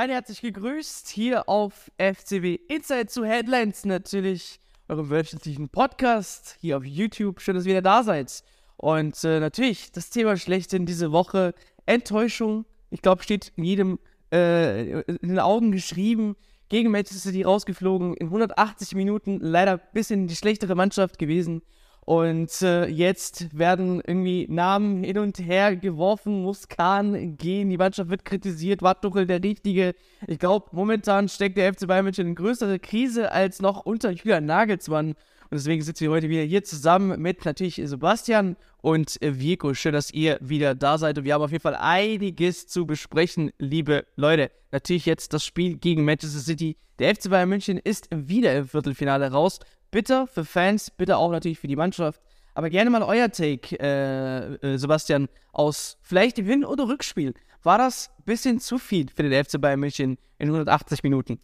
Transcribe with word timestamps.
Seid 0.00 0.08
herzlich 0.08 0.40
gegrüßt 0.40 1.10
hier 1.10 1.46
auf 1.46 1.90
FCW 1.98 2.58
Inside 2.68 3.08
zu 3.08 3.22
Headlines 3.22 3.84
natürlich, 3.84 4.58
eurem 4.88 5.10
wöchentlichen 5.10 5.68
Podcast 5.68 6.56
hier 6.58 6.78
auf 6.78 6.86
YouTube. 6.86 7.42
Schön, 7.42 7.54
dass 7.54 7.66
ihr 7.66 7.72
wieder 7.72 7.82
da 7.82 8.02
seid. 8.02 8.42
Und 8.78 9.22
äh, 9.24 9.40
natürlich 9.40 9.92
das 9.92 10.08
Thema 10.08 10.38
schlechthin 10.38 10.86
diese 10.86 11.12
Woche, 11.12 11.52
Enttäuschung. 11.84 12.64
Ich 12.88 13.02
glaube, 13.02 13.22
steht 13.22 13.52
in 13.56 13.64
jedem 13.64 13.98
äh, 14.32 15.00
in 15.02 15.28
den 15.28 15.38
Augen 15.38 15.70
geschrieben. 15.70 16.34
Gegen 16.70 16.90
Manchester 16.90 17.28
City 17.28 17.42
rausgeflogen, 17.42 18.14
in 18.14 18.28
180 18.28 18.94
Minuten 18.94 19.38
leider 19.38 19.72
ein 19.72 19.80
bisschen 19.92 20.28
die 20.28 20.36
schlechtere 20.36 20.76
Mannschaft 20.76 21.18
gewesen. 21.18 21.60
Und 22.04 22.62
äh, 22.62 22.86
jetzt 22.86 23.56
werden 23.56 24.02
irgendwie 24.04 24.46
Namen 24.48 25.04
hin 25.04 25.18
und 25.18 25.38
her 25.38 25.76
geworfen, 25.76 26.42
muss 26.42 26.68
Kahn 26.68 27.36
gehen, 27.36 27.68
die 27.68 27.76
Mannschaft 27.76 28.10
wird 28.10 28.24
kritisiert, 28.24 28.82
war 28.82 29.00
Tuchel 29.00 29.26
der 29.26 29.42
Richtige. 29.42 29.94
Ich 30.26 30.38
glaube, 30.38 30.68
momentan 30.72 31.28
steckt 31.28 31.56
der 31.56 31.72
FC 31.72 31.86
Bayern 31.86 32.04
München 32.04 32.28
in 32.28 32.34
größere 32.34 32.78
Krise 32.78 33.30
als 33.30 33.60
noch 33.60 33.84
unter 33.84 34.10
Julian 34.10 34.46
Nagelsmann. 34.46 35.14
Und 35.50 35.56
deswegen 35.56 35.82
sitzen 35.82 36.02
wir 36.02 36.10
heute 36.12 36.28
wieder 36.28 36.42
hier 36.42 36.62
zusammen 36.62 37.20
mit 37.20 37.44
natürlich 37.44 37.82
Sebastian 37.82 38.56
und 38.82 39.18
Vico. 39.20 39.74
Schön, 39.74 39.92
dass 39.92 40.12
ihr 40.12 40.38
wieder 40.40 40.76
da 40.76 40.96
seid. 40.96 41.18
Und 41.18 41.24
wir 41.24 41.34
haben 41.34 41.42
auf 41.42 41.50
jeden 41.50 41.62
Fall 41.62 41.74
einiges 41.74 42.68
zu 42.68 42.86
besprechen, 42.86 43.50
liebe 43.58 44.06
Leute. 44.14 44.52
Natürlich 44.70 45.06
jetzt 45.06 45.32
das 45.32 45.44
Spiel 45.44 45.76
gegen 45.76 46.04
Manchester 46.04 46.38
City. 46.38 46.76
Der 47.00 47.16
FC 47.16 47.30
Bayern 47.30 47.48
München 47.48 47.78
ist 47.78 48.08
wieder 48.14 48.56
im 48.56 48.68
Viertelfinale 48.68 49.32
raus. 49.32 49.58
Bitter 49.90 50.28
für 50.28 50.44
Fans, 50.44 50.92
bitter 50.92 51.18
auch 51.18 51.32
natürlich 51.32 51.58
für 51.58 51.66
die 51.66 51.74
Mannschaft. 51.74 52.22
Aber 52.54 52.70
gerne 52.70 52.90
mal 52.90 53.02
euer 53.02 53.28
Take, 53.28 53.76
äh, 53.80 54.54
äh, 54.54 54.76
Sebastian, 54.78 55.28
aus 55.52 55.98
vielleicht 56.02 56.38
dem 56.38 56.46
Hin- 56.46 56.64
oder 56.64 56.86
Rückspiel. 56.86 57.34
War 57.64 57.78
das 57.78 58.10
ein 58.20 58.24
bisschen 58.24 58.60
zu 58.60 58.78
viel 58.78 59.08
für 59.12 59.24
den 59.24 59.44
FC 59.44 59.60
Bayern 59.60 59.80
München 59.80 60.16
in 60.38 60.46
180 60.46 61.02
Minuten? 61.02 61.40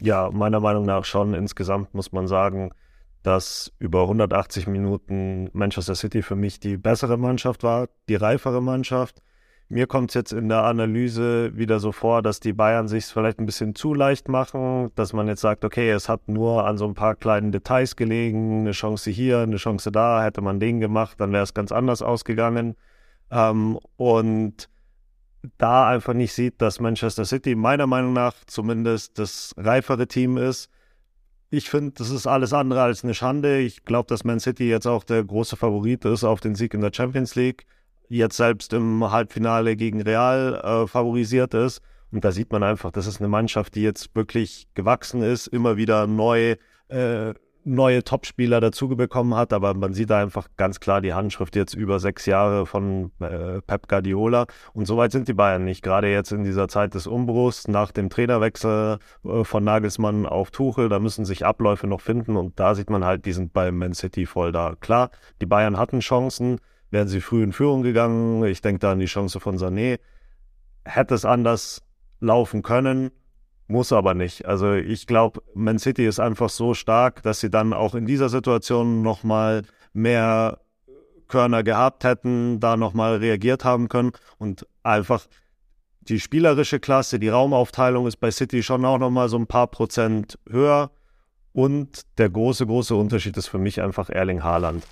Ja, 0.00 0.30
meiner 0.30 0.60
Meinung 0.60 0.84
nach 0.84 1.06
schon. 1.06 1.32
Insgesamt 1.32 1.94
muss 1.94 2.12
man 2.12 2.28
sagen, 2.28 2.72
dass 3.22 3.72
über 3.78 4.02
180 4.02 4.66
Minuten 4.66 5.48
Manchester 5.52 5.94
City 5.94 6.22
für 6.22 6.36
mich 6.36 6.60
die 6.60 6.76
bessere 6.76 7.16
Mannschaft 7.16 7.62
war, 7.62 7.88
die 8.08 8.16
reifere 8.16 8.60
Mannschaft. 8.60 9.22
Mir 9.68 9.86
kommt 9.86 10.10
es 10.10 10.14
jetzt 10.14 10.32
in 10.32 10.48
der 10.50 10.64
Analyse 10.64 11.56
wieder 11.56 11.80
so 11.80 11.92
vor, 11.92 12.20
dass 12.20 12.40
die 12.40 12.52
Bayern 12.52 12.88
sich 12.88 13.06
vielleicht 13.06 13.38
ein 13.38 13.46
bisschen 13.46 13.74
zu 13.74 13.94
leicht 13.94 14.28
machen, 14.28 14.90
dass 14.96 15.14
man 15.14 15.28
jetzt 15.28 15.40
sagt, 15.40 15.64
okay, 15.64 15.90
es 15.90 16.10
hat 16.10 16.28
nur 16.28 16.66
an 16.66 16.76
so 16.76 16.86
ein 16.86 16.94
paar 16.94 17.14
kleinen 17.14 17.52
Details 17.52 17.96
gelegen, 17.96 18.60
eine 18.60 18.72
Chance 18.72 19.10
hier, 19.10 19.38
eine 19.38 19.56
Chance 19.56 19.90
da, 19.90 20.22
hätte 20.22 20.42
man 20.42 20.60
den 20.60 20.80
gemacht, 20.80 21.18
dann 21.20 21.32
wäre 21.32 21.44
es 21.44 21.54
ganz 21.54 21.72
anders 21.72 22.02
ausgegangen. 22.02 22.76
Ähm, 23.30 23.78
und 23.96 24.68
da 25.58 25.88
einfach 25.88 26.14
nicht 26.14 26.32
sieht, 26.32 26.60
dass 26.60 26.80
Manchester 26.80 27.24
City 27.24 27.54
meiner 27.54 27.86
Meinung 27.86 28.12
nach 28.12 28.34
zumindest 28.46 29.18
das 29.18 29.54
reifere 29.56 30.06
Team 30.06 30.36
ist. 30.36 30.70
Ich 31.54 31.68
finde, 31.68 31.92
das 31.98 32.08
ist 32.08 32.26
alles 32.26 32.54
andere 32.54 32.80
als 32.80 33.04
eine 33.04 33.12
Schande. 33.12 33.58
Ich 33.58 33.84
glaube, 33.84 34.06
dass 34.08 34.24
Man 34.24 34.40
City 34.40 34.70
jetzt 34.70 34.86
auch 34.86 35.04
der 35.04 35.22
große 35.22 35.54
Favorit 35.54 36.06
ist 36.06 36.24
auf 36.24 36.40
den 36.40 36.54
Sieg 36.54 36.72
in 36.72 36.80
der 36.80 36.92
Champions 36.94 37.34
League 37.34 37.66
jetzt 38.08 38.38
selbst 38.38 38.72
im 38.72 39.10
Halbfinale 39.10 39.76
gegen 39.76 40.00
Real 40.00 40.54
äh, 40.54 40.86
favorisiert 40.86 41.52
ist. 41.52 41.82
Und 42.10 42.24
da 42.24 42.32
sieht 42.32 42.52
man 42.52 42.62
einfach, 42.62 42.90
das 42.90 43.06
ist 43.06 43.20
eine 43.20 43.28
Mannschaft, 43.28 43.74
die 43.74 43.82
jetzt 43.82 44.16
wirklich 44.16 44.66
gewachsen 44.72 45.22
ist, 45.22 45.46
immer 45.46 45.76
wieder 45.76 46.06
neu, 46.06 46.56
äh, 46.88 47.34
neue 47.64 48.02
Topspieler 48.02 48.60
dazu 48.60 48.88
bekommen 48.88 49.34
hat, 49.34 49.52
aber 49.52 49.74
man 49.74 49.92
sieht 49.92 50.10
da 50.10 50.20
einfach 50.20 50.48
ganz 50.56 50.80
klar 50.80 51.00
die 51.00 51.14
Handschrift 51.14 51.56
jetzt 51.56 51.74
über 51.74 52.00
sechs 52.00 52.26
Jahre 52.26 52.66
von 52.66 53.12
äh, 53.20 53.60
Pep 53.62 53.88
Guardiola 53.88 54.46
und 54.72 54.86
so 54.86 54.96
weit 54.96 55.12
sind 55.12 55.28
die 55.28 55.34
Bayern 55.34 55.64
nicht. 55.64 55.82
Gerade 55.82 56.10
jetzt 56.10 56.32
in 56.32 56.44
dieser 56.44 56.68
Zeit 56.68 56.94
des 56.94 57.06
Umbruchs 57.06 57.68
nach 57.68 57.92
dem 57.92 58.10
Trainerwechsel 58.10 58.98
äh, 59.24 59.44
von 59.44 59.64
Nagelsmann 59.64 60.26
auf 60.26 60.50
Tuchel, 60.50 60.88
da 60.88 60.98
müssen 60.98 61.24
sich 61.24 61.46
Abläufe 61.46 61.86
noch 61.86 62.00
finden 62.00 62.36
und 62.36 62.58
da 62.58 62.74
sieht 62.74 62.90
man 62.90 63.04
halt, 63.04 63.26
die 63.26 63.32
sind 63.32 63.52
bei 63.52 63.70
Man 63.70 63.94
City 63.94 64.26
voll 64.26 64.52
da. 64.52 64.74
Klar, 64.80 65.10
die 65.40 65.46
Bayern 65.46 65.78
hatten 65.78 66.00
Chancen, 66.00 66.58
wären 66.90 67.08
sie 67.08 67.20
früh 67.20 67.42
in 67.42 67.52
Führung 67.52 67.82
gegangen. 67.82 68.44
Ich 68.44 68.60
denke 68.60 68.80
da 68.80 68.92
an 68.92 68.98
die 68.98 69.06
Chance 69.06 69.40
von 69.40 69.56
Sané. 69.56 69.98
Hätte 70.84 71.14
es 71.14 71.24
anders 71.24 71.82
laufen 72.20 72.62
können, 72.62 73.10
muss 73.72 73.92
aber 73.92 74.14
nicht. 74.14 74.46
Also 74.46 74.74
ich 74.74 75.06
glaube, 75.06 75.42
Man 75.54 75.78
City 75.78 76.06
ist 76.06 76.20
einfach 76.20 76.50
so 76.50 76.74
stark, 76.74 77.22
dass 77.22 77.40
sie 77.40 77.50
dann 77.50 77.72
auch 77.72 77.94
in 77.94 78.06
dieser 78.06 78.28
Situation 78.28 79.02
nochmal 79.02 79.62
mehr 79.92 80.60
Körner 81.26 81.62
gehabt 81.62 82.04
hätten, 82.04 82.60
da 82.60 82.76
nochmal 82.76 83.16
reagiert 83.16 83.64
haben 83.64 83.88
können 83.88 84.12
und 84.38 84.66
einfach 84.82 85.26
die 86.02 86.20
spielerische 86.20 86.80
Klasse, 86.80 87.18
die 87.18 87.28
Raumaufteilung 87.28 88.06
ist 88.06 88.16
bei 88.16 88.30
City 88.30 88.62
schon 88.62 88.84
auch 88.84 88.98
nochmal 88.98 89.28
so 89.28 89.38
ein 89.38 89.46
paar 89.46 89.68
Prozent 89.68 90.38
höher. 90.48 90.90
Und 91.52 92.02
der 92.18 92.30
große, 92.30 92.66
große 92.66 92.94
Unterschied 92.94 93.36
ist 93.36 93.48
für 93.48 93.58
mich 93.58 93.80
einfach 93.82 94.08
Erling 94.08 94.42
Haaland. 94.42 94.84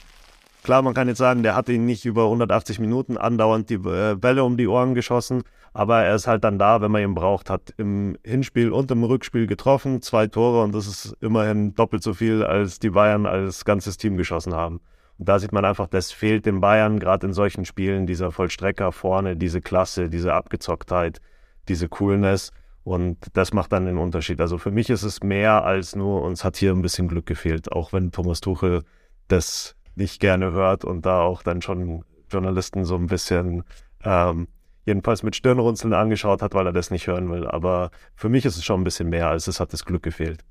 Klar, 0.62 0.82
man 0.82 0.92
kann 0.92 1.08
jetzt 1.08 1.18
sagen, 1.18 1.42
der 1.42 1.54
hat 1.54 1.68
ihn 1.68 1.86
nicht 1.86 2.04
über 2.04 2.24
180 2.24 2.78
Minuten 2.78 3.16
andauernd 3.16 3.70
die 3.70 3.74
äh, 3.74 4.14
Bälle 4.14 4.44
um 4.44 4.56
die 4.58 4.68
Ohren 4.68 4.94
geschossen, 4.94 5.42
aber 5.72 6.02
er 6.02 6.14
ist 6.14 6.26
halt 6.26 6.44
dann 6.44 6.58
da, 6.58 6.80
wenn 6.80 6.90
man 6.90 7.02
ihn 7.02 7.14
braucht, 7.14 7.48
hat 7.50 7.72
im 7.76 8.16
Hinspiel 8.24 8.70
und 8.70 8.90
im 8.90 9.04
Rückspiel 9.04 9.46
getroffen, 9.46 10.02
zwei 10.02 10.26
Tore 10.26 10.62
und 10.62 10.74
das 10.74 10.86
ist 10.86 11.16
immerhin 11.20 11.74
doppelt 11.74 12.02
so 12.02 12.14
viel, 12.14 12.42
als 12.42 12.78
die 12.78 12.90
Bayern 12.90 13.26
als 13.26 13.64
ganzes 13.64 13.96
Team 13.96 14.16
geschossen 14.16 14.54
haben. 14.54 14.80
Und 15.18 15.28
da 15.28 15.38
sieht 15.38 15.52
man 15.52 15.64
einfach, 15.64 15.86
das 15.86 16.12
fehlt 16.12 16.46
den 16.46 16.60
Bayern 16.60 16.98
gerade 16.98 17.26
in 17.26 17.32
solchen 17.32 17.64
Spielen, 17.64 18.06
dieser 18.06 18.32
Vollstrecker 18.32 18.90
vorne, 18.90 19.36
diese 19.36 19.60
Klasse, 19.60 20.08
diese 20.08 20.32
Abgezocktheit, 20.32 21.20
diese 21.68 21.88
Coolness. 21.88 22.52
Und 22.84 23.18
das 23.34 23.52
macht 23.52 23.72
dann 23.72 23.84
den 23.84 23.98
Unterschied. 23.98 24.40
Also 24.40 24.56
für 24.56 24.70
mich 24.70 24.88
ist 24.88 25.02
es 25.02 25.22
mehr 25.22 25.64
als 25.64 25.94
nur, 25.94 26.22
uns 26.22 26.42
hat 26.42 26.56
hier 26.56 26.72
ein 26.72 26.80
bisschen 26.80 27.06
Glück 27.06 27.26
gefehlt, 27.26 27.70
auch 27.70 27.92
wenn 27.92 28.12
Thomas 28.12 28.40
Tuchel 28.40 28.82
das 29.28 29.76
nicht 29.94 30.20
gerne 30.20 30.52
hört 30.52 30.84
und 30.84 31.04
da 31.04 31.20
auch 31.20 31.42
dann 31.42 31.60
schon 31.60 32.02
Journalisten 32.30 32.84
so 32.84 32.96
ein 32.96 33.06
bisschen 33.06 33.64
ähm, 34.02 34.48
jedenfalls 34.84 35.22
mit 35.22 35.36
Stirnrunzeln 35.36 35.92
angeschaut 35.92 36.42
hat, 36.42 36.54
weil 36.54 36.66
er 36.66 36.72
das 36.72 36.90
nicht 36.90 37.06
hören 37.06 37.30
will. 37.30 37.46
Aber 37.46 37.90
für 38.14 38.28
mich 38.28 38.44
ist 38.44 38.56
es 38.56 38.64
schon 38.64 38.80
ein 38.80 38.84
bisschen 38.84 39.08
mehr, 39.08 39.28
als 39.28 39.46
es 39.46 39.60
hat 39.60 39.72
das 39.72 39.84
Glück 39.84 40.02
gefehlt. 40.02 40.44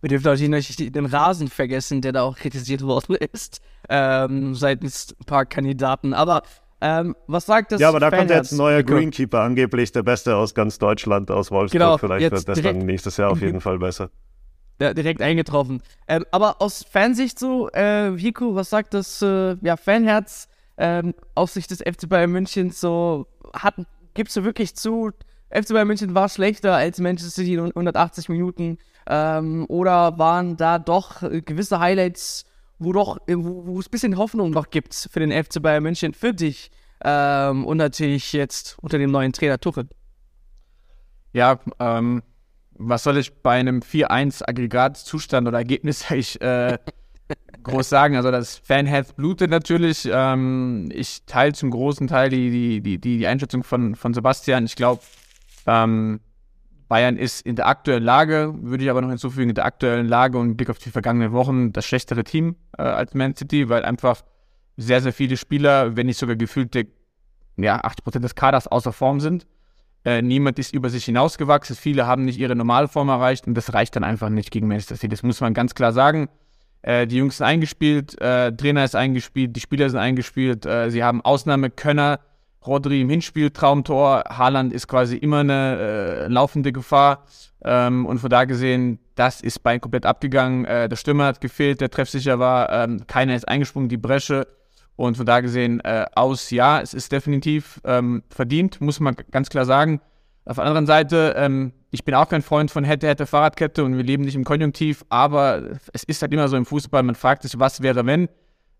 Wir 0.00 0.10
dürfen 0.10 0.24
natürlich 0.24 0.78
nicht 0.78 0.94
den 0.94 1.06
Rasen 1.06 1.48
vergessen, 1.48 2.00
der 2.00 2.12
da 2.12 2.22
auch 2.22 2.36
kritisiert 2.36 2.82
worden 2.82 3.16
ist, 3.32 3.60
ähm, 3.88 4.54
seitens 4.54 5.16
ein 5.18 5.24
paar 5.24 5.46
Kandidaten. 5.46 6.12
Aber 6.12 6.42
ähm, 6.80 7.16
was 7.26 7.46
sagt 7.46 7.72
das? 7.72 7.80
Ja, 7.80 7.88
aber 7.88 8.00
da 8.00 8.10
kommt 8.10 8.30
jetzt 8.30 8.52
ein 8.52 8.58
neuer 8.58 8.82
Greenkeeper, 8.82 9.40
angeblich 9.40 9.92
der 9.92 10.02
Beste 10.02 10.36
aus 10.36 10.54
ganz 10.54 10.78
Deutschland, 10.78 11.30
aus 11.30 11.50
Wolfsburg. 11.50 11.72
Genau, 11.80 11.98
Vielleicht 11.98 12.30
wird 12.30 12.48
das 12.48 12.60
dann 12.60 12.78
nächstes 12.78 13.16
Jahr 13.16 13.30
auf 13.30 13.40
jeden 13.40 13.60
Fall 13.60 13.78
besser 13.78 14.10
ja, 14.80 14.94
direkt 14.94 15.22
eingetroffen. 15.22 15.82
Ähm, 16.08 16.24
aber 16.30 16.60
aus 16.60 16.84
Fansicht 16.84 17.38
so, 17.38 17.70
äh, 17.70 18.16
Vico, 18.16 18.54
was 18.54 18.70
sagt 18.70 18.94
das 18.94 19.22
äh, 19.22 19.56
ja, 19.62 19.76
Fanherz 19.76 20.48
ähm, 20.78 21.14
aus 21.34 21.54
Sicht 21.54 21.70
des 21.70 21.78
FC 21.78 22.08
Bayern 22.08 22.30
München 22.30 22.70
so? 22.70 23.26
Hat, 23.54 23.74
gibst 24.14 24.36
du 24.36 24.44
wirklich 24.44 24.74
zu, 24.74 25.12
FC 25.50 25.68
Bayern 25.70 25.88
München 25.88 26.14
war 26.14 26.28
schlechter 26.28 26.74
als 26.74 26.98
Manchester 26.98 27.30
City 27.30 27.54
in 27.54 27.60
180 27.60 28.28
Minuten? 28.28 28.78
Ähm, 29.08 29.66
oder 29.68 30.18
waren 30.18 30.56
da 30.56 30.78
doch 30.78 31.20
gewisse 31.20 31.78
Highlights, 31.78 32.44
wo 32.78 32.92
doch, 32.92 33.18
wo, 33.26 33.78
es 33.78 33.86
ein 33.86 33.90
bisschen 33.90 34.16
Hoffnung 34.18 34.50
noch 34.50 34.70
gibt 34.70 34.94
für 34.94 35.20
den 35.20 35.32
FC 35.32 35.62
Bayern 35.62 35.82
München, 35.82 36.12
für 36.12 36.34
dich 36.34 36.70
ähm, 37.04 37.64
und 37.64 37.76
natürlich 37.76 38.32
jetzt 38.32 38.76
unter 38.82 38.98
dem 38.98 39.10
neuen 39.10 39.32
Trainer 39.32 39.58
Tuchel? 39.58 39.88
Ja, 41.32 41.60
ähm, 41.78 42.22
was 42.72 43.04
soll 43.04 43.18
ich 43.18 43.32
bei 43.42 43.58
einem 43.58 43.80
4-1 43.80 44.42
Aggregatzustand 44.46 45.46
oder 45.46 45.58
Ergebnis 45.58 46.10
ich 46.10 46.40
äh, 46.40 46.78
groß 47.66 47.88
sagen? 47.88 48.16
Also 48.16 48.30
das 48.30 48.56
Fanherz 48.56 49.12
blutet 49.12 49.50
natürlich. 49.50 50.08
Ähm, 50.10 50.88
ich 50.92 51.24
teile 51.26 51.52
zum 51.52 51.70
großen 51.70 52.06
Teil 52.06 52.30
die, 52.30 52.50
die, 52.50 52.80
die, 52.80 52.98
die 52.98 53.26
Einschätzung 53.26 53.62
von, 53.62 53.94
von 53.94 54.14
Sebastian. 54.14 54.64
Ich 54.64 54.76
glaube, 54.76 55.02
ähm, 55.66 56.20
Bayern 56.88 57.16
ist 57.16 57.44
in 57.44 57.56
der 57.56 57.66
aktuellen 57.66 58.04
Lage, 58.04 58.54
würde 58.60 58.84
ich 58.84 58.90
aber 58.90 59.02
noch 59.02 59.08
hinzufügen, 59.08 59.50
in 59.50 59.54
der 59.54 59.64
aktuellen 59.64 60.06
Lage 60.06 60.38
und 60.38 60.56
Blick 60.56 60.70
auf 60.70 60.78
die 60.78 60.90
vergangenen 60.90 61.32
Wochen 61.32 61.72
das 61.72 61.84
schlechtere 61.84 62.22
Team 62.24 62.56
äh, 62.78 62.82
als 62.82 63.14
Man 63.14 63.34
City, 63.34 63.68
weil 63.68 63.84
einfach 63.84 64.22
sehr, 64.76 65.00
sehr 65.00 65.12
viele 65.12 65.36
Spieler, 65.36 65.96
wenn 65.96 66.06
nicht 66.06 66.18
sogar 66.18 66.36
gefühlte 66.36 66.86
ja, 67.56 67.80
80% 67.82 68.20
des 68.20 68.34
Kaders 68.34 68.68
außer 68.68 68.92
Form 68.92 69.20
sind. 69.20 69.46
Äh, 70.04 70.22
niemand 70.22 70.58
ist 70.58 70.72
über 70.72 70.88
sich 70.88 71.04
hinausgewachsen. 71.06 71.74
Viele 71.74 72.06
haben 72.06 72.24
nicht 72.24 72.38
ihre 72.38 72.54
Normalform 72.54 73.08
erreicht 73.08 73.48
und 73.48 73.54
das 73.54 73.74
reicht 73.74 73.96
dann 73.96 74.04
einfach 74.04 74.28
nicht 74.28 74.52
gegen 74.52 74.68
Manchester 74.68 74.94
City. 74.94 75.08
Das 75.08 75.22
muss 75.24 75.40
man 75.40 75.54
ganz 75.54 75.74
klar 75.74 75.92
sagen. 75.92 76.28
Äh, 76.86 77.08
die 77.08 77.16
Jungs 77.16 77.38
sind 77.38 77.46
eingespielt, 77.46 78.18
äh, 78.20 78.52
Trainer 78.52 78.84
ist 78.84 78.94
eingespielt, 78.94 79.56
die 79.56 79.60
Spieler 79.60 79.90
sind 79.90 79.98
eingespielt. 79.98 80.64
Äh, 80.66 80.90
sie 80.90 81.02
haben 81.02 81.20
Ausnahmekönner. 81.20 82.20
Rodri 82.64 83.00
im 83.00 83.10
Hinspiel, 83.10 83.50
Traumtor. 83.50 84.24
Haaland 84.28 84.72
ist 84.72 84.88
quasi 84.88 85.16
immer 85.16 85.40
eine 85.40 85.78
äh, 85.78 86.28
laufende 86.28 86.72
Gefahr. 86.72 87.24
Ähm, 87.64 88.06
und 88.06 88.18
von 88.18 88.30
da 88.30 88.44
gesehen, 88.44 88.98
das 89.14 89.40
ist 89.40 89.62
Bein 89.62 89.80
komplett 89.80 90.06
abgegangen. 90.06 90.64
Äh, 90.64 90.88
der 90.88 90.96
Stürmer 90.96 91.26
hat 91.26 91.40
gefehlt, 91.40 91.80
der 91.80 91.90
treffsicher 91.90 92.38
war. 92.38 92.70
Ähm, 92.70 93.06
keiner 93.06 93.34
ist 93.34 93.48
eingesprungen, 93.48 93.88
die 93.88 93.96
Bresche. 93.96 94.46
Und 94.94 95.16
von 95.16 95.26
da 95.26 95.40
gesehen 95.40 95.80
äh, 95.80 96.06
aus, 96.14 96.50
ja, 96.50 96.80
es 96.80 96.94
ist 96.94 97.12
definitiv 97.12 97.80
ähm, 97.84 98.22
verdient, 98.30 98.80
muss 98.80 98.98
man 99.00 99.16
ganz 99.30 99.48
klar 99.48 99.64
sagen. 99.64 100.00
Auf 100.44 100.56
der 100.56 100.64
anderen 100.64 100.86
Seite, 100.86 101.34
ähm, 101.36 101.72
ich 101.96 102.04
bin 102.04 102.14
auch 102.14 102.28
kein 102.28 102.42
Freund 102.42 102.70
von 102.70 102.84
hätte, 102.84 103.08
hätte 103.08 103.24
Fahrradkette 103.24 103.82
und 103.82 103.96
wir 103.96 104.04
leben 104.04 104.24
nicht 104.24 104.34
im 104.34 104.44
Konjunktiv, 104.44 105.02
aber 105.08 105.62
es 105.94 106.04
ist 106.04 106.20
halt 106.20 106.32
immer 106.32 106.46
so 106.46 106.56
im 106.56 106.66
Fußball, 106.66 107.02
man 107.02 107.14
fragt 107.14 107.42
sich, 107.42 107.58
was 107.58 107.80
wäre, 107.80 108.04
wenn? 108.04 108.28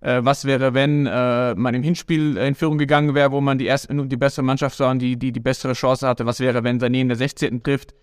Äh, 0.02 0.20
was 0.22 0.44
wäre, 0.44 0.74
wenn 0.74 1.06
äh, 1.06 1.54
man 1.54 1.74
im 1.74 1.82
Hinspiel 1.82 2.36
in 2.36 2.54
Führung 2.54 2.76
gegangen 2.76 3.14
wäre, 3.14 3.32
wo 3.32 3.40
man 3.40 3.56
die 3.56 3.64
erste 3.64 3.94
die 4.06 4.16
bessere 4.18 4.44
Mannschaft 4.44 4.78
war 4.80 4.90
und 4.90 4.98
die, 4.98 5.16
die 5.16 5.32
die 5.32 5.40
bessere 5.40 5.72
Chance 5.72 6.06
hatte? 6.06 6.26
Was 6.26 6.40
wäre, 6.40 6.62
wenn 6.62 6.78
Sané 6.78 7.00
in 7.00 7.08
der 7.08 7.16
16. 7.16 7.62
trifft? 7.62 7.94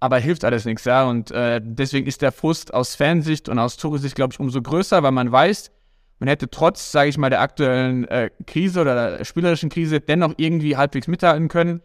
Aber 0.00 0.18
hilft 0.18 0.44
alles 0.44 0.64
nichts, 0.64 0.84
ja. 0.84 1.04
Und 1.08 1.30
äh, 1.30 1.60
deswegen 1.62 2.08
ist 2.08 2.20
der 2.20 2.32
Frust 2.32 2.74
aus 2.74 2.96
Fansicht 2.96 3.48
und 3.48 3.60
aus 3.60 3.76
Tourisicht, 3.76 4.16
glaube 4.16 4.32
ich, 4.32 4.40
umso 4.40 4.60
größer, 4.60 5.02
weil 5.04 5.12
man 5.12 5.30
weiß, 5.30 5.70
man 6.18 6.28
hätte 6.28 6.50
trotz, 6.50 6.90
sage 6.92 7.08
ich 7.08 7.16
mal, 7.16 7.30
der 7.30 7.40
aktuellen 7.40 8.06
äh, 8.08 8.30
Krise 8.46 8.80
oder 8.80 9.18
der 9.18 9.24
spielerischen 9.24 9.70
Krise 9.70 10.00
dennoch 10.00 10.34
irgendwie 10.36 10.76
halbwegs 10.76 11.06
mithalten 11.06 11.48
können. 11.48 11.80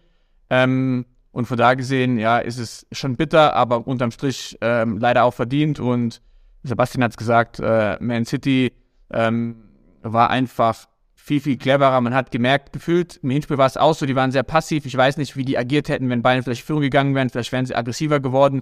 Ähm, 0.50 1.06
und 1.32 1.46
von 1.46 1.58
da 1.58 1.74
gesehen, 1.76 2.18
ja, 2.18 2.40
ist 2.40 2.58
es 2.58 2.86
schon 2.92 3.16
bitter, 3.16 3.54
aber 3.56 3.88
unterm 3.88 4.12
Strich 4.12 4.58
ähm, 4.62 4.98
leider 4.98 5.24
auch 5.24 5.34
verdient. 5.34 5.80
Und 5.80 6.22
Sebastian 6.64 7.04
hat 7.04 7.12
es 7.12 7.18
gesagt, 7.18 7.60
äh, 7.60 7.98
Man 8.02 8.26
City 8.26 8.74
ähm, 9.12 9.64
war 10.02 10.30
einfach 10.30 10.88
viel, 11.16 11.40
viel 11.40 11.58
cleverer. 11.58 12.02
Man 12.02 12.14
hat 12.14 12.32
gemerkt, 12.32 12.74
gefühlt, 12.74 13.18
im 13.24 13.30
Hinspiel 13.30 13.58
war 13.58 13.68
es 13.68 13.78
auch 13.78 13.94
so, 13.94 14.06
die 14.06 14.16
waren 14.16 14.32
sehr 14.32 14.44
passiv. 14.44 14.86
Ich 14.86 14.98
weiß 14.98 15.18
nicht, 15.18 15.38
wie 15.38 15.46
die 15.46 15.58
agiert 15.58 15.88
hätten, 15.88 16.10
wenn 16.10 16.22
Bayern 16.22 16.44
vielleicht 16.44 16.66
Führung 16.66 16.82
gegangen 16.82 17.16
wären. 17.16 17.30
Vielleicht 17.30 17.52
wären 17.52 17.66
sie 17.66 17.76
aggressiver 17.76 18.20
geworden. 18.20 18.62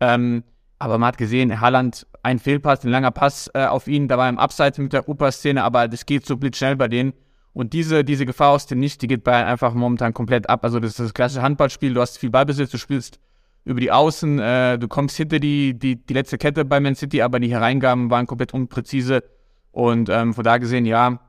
Ähm, 0.00 0.42
aber 0.80 0.98
man 0.98 1.08
hat 1.08 1.18
gesehen, 1.18 1.60
Haaland, 1.60 2.06
ein 2.22 2.38
Fehlpass, 2.38 2.84
ein 2.84 2.90
langer 2.90 3.10
Pass 3.10 3.50
äh, 3.54 3.66
auf 3.66 3.86
ihn, 3.86 4.08
da 4.08 4.16
war 4.16 4.28
im 4.28 4.38
Abseits 4.38 4.78
mit 4.78 4.94
der 4.94 5.08
Opa-Szene, 5.08 5.62
aber 5.62 5.88
das 5.88 6.06
geht 6.06 6.24
so 6.26 6.38
blitzschnell 6.38 6.74
bei 6.74 6.88
denen. 6.88 7.12
Und 7.52 7.72
diese, 7.72 8.04
diese 8.04 8.26
Gefahr 8.26 8.50
aus 8.50 8.66
dem 8.66 8.78
Nicht, 8.78 9.02
die 9.02 9.08
geht 9.08 9.24
Bayern 9.24 9.46
einfach 9.46 9.74
momentan 9.74 10.14
komplett 10.14 10.48
ab. 10.48 10.64
Also 10.64 10.78
das 10.78 10.92
ist 10.92 11.00
das 11.00 11.14
klassische 11.14 11.42
Handballspiel, 11.42 11.94
du 11.94 12.00
hast 12.00 12.18
viel 12.18 12.30
Ballbesitz, 12.30 12.70
du 12.70 12.78
spielst 12.78 13.18
über 13.64 13.80
die 13.80 13.90
Außen, 13.90 14.38
äh, 14.38 14.78
du 14.78 14.88
kommst 14.88 15.16
hinter 15.16 15.38
die, 15.38 15.78
die, 15.78 15.96
die 15.96 16.14
letzte 16.14 16.38
Kette 16.38 16.64
bei 16.64 16.80
Man 16.80 16.94
City, 16.94 17.22
aber 17.22 17.40
die 17.40 17.50
Hereingaben 17.50 18.10
waren 18.10 18.26
komplett 18.26 18.54
unpräzise. 18.54 19.22
Und 19.72 20.08
ähm, 20.08 20.34
von 20.34 20.44
da 20.44 20.58
gesehen, 20.58 20.86
ja, 20.86 21.20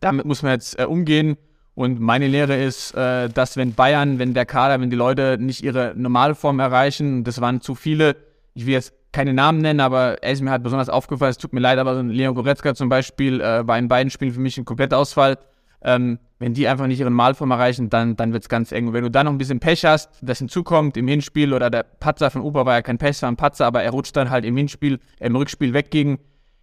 damit 0.00 0.26
muss 0.26 0.42
man 0.42 0.52
jetzt 0.52 0.78
äh, 0.78 0.84
umgehen. 0.84 1.36
Und 1.74 2.00
meine 2.00 2.26
Lehre 2.26 2.56
ist, 2.56 2.94
äh, 2.94 3.28
dass 3.28 3.56
wenn 3.56 3.74
Bayern, 3.74 4.18
wenn 4.18 4.34
der 4.34 4.46
Kader, 4.46 4.80
wenn 4.80 4.90
die 4.90 4.96
Leute 4.96 5.36
nicht 5.38 5.62
ihre 5.62 5.92
Normalform 5.94 6.58
erreichen, 6.58 7.22
das 7.22 7.40
waren 7.40 7.60
zu 7.60 7.74
viele, 7.74 8.16
ich 8.54 8.66
will 8.66 8.72
jetzt 8.72 8.94
keine 9.16 9.32
Namen 9.32 9.62
nennen, 9.62 9.80
aber 9.80 10.22
er 10.22 10.32
ist 10.32 10.42
mir 10.42 10.50
halt 10.50 10.62
besonders 10.62 10.90
aufgefallen, 10.90 11.30
es 11.30 11.38
tut 11.38 11.54
mir 11.54 11.60
leid, 11.60 11.78
aber 11.78 11.94
so 11.94 12.00
ein 12.00 12.10
Leon 12.10 12.34
Goretzka 12.34 12.74
zum 12.74 12.90
Beispiel 12.90 13.40
äh, 13.40 13.66
war 13.66 13.78
in 13.78 13.88
beiden 13.88 14.10
Spielen 14.10 14.30
für 14.30 14.40
mich 14.40 14.58
ein 14.58 14.66
Komplettausfall. 14.66 15.38
Ähm, 15.80 16.18
wenn 16.38 16.52
die 16.52 16.68
einfach 16.68 16.86
nicht 16.86 17.00
ihren 17.00 17.14
Malform 17.14 17.50
erreichen, 17.50 17.88
dann, 17.88 18.14
dann 18.16 18.34
wird 18.34 18.42
es 18.42 18.50
ganz 18.50 18.72
eng. 18.72 18.88
Und 18.88 18.92
wenn 18.92 19.04
du 19.04 19.10
da 19.10 19.24
noch 19.24 19.32
ein 19.32 19.38
bisschen 19.38 19.58
Pech 19.58 19.86
hast, 19.86 20.10
das 20.20 20.38
hinzukommt 20.38 20.98
im 20.98 21.08
Hinspiel 21.08 21.54
oder 21.54 21.70
der 21.70 21.82
Patzer 21.82 22.30
von 22.30 22.42
Uber 22.42 22.66
war 22.66 22.74
ja 22.74 22.82
kein 22.82 22.98
Pech, 22.98 23.22
war 23.22 23.30
ein 23.30 23.36
Patzer, 23.36 23.64
aber 23.64 23.82
er 23.82 23.90
rutscht 23.90 24.14
dann 24.16 24.28
halt 24.28 24.44
im 24.44 24.54
Hinspiel, 24.54 25.00
im 25.18 25.34
Rückspiel 25.34 25.72
weg 25.72 25.90
gegen, 25.90 26.18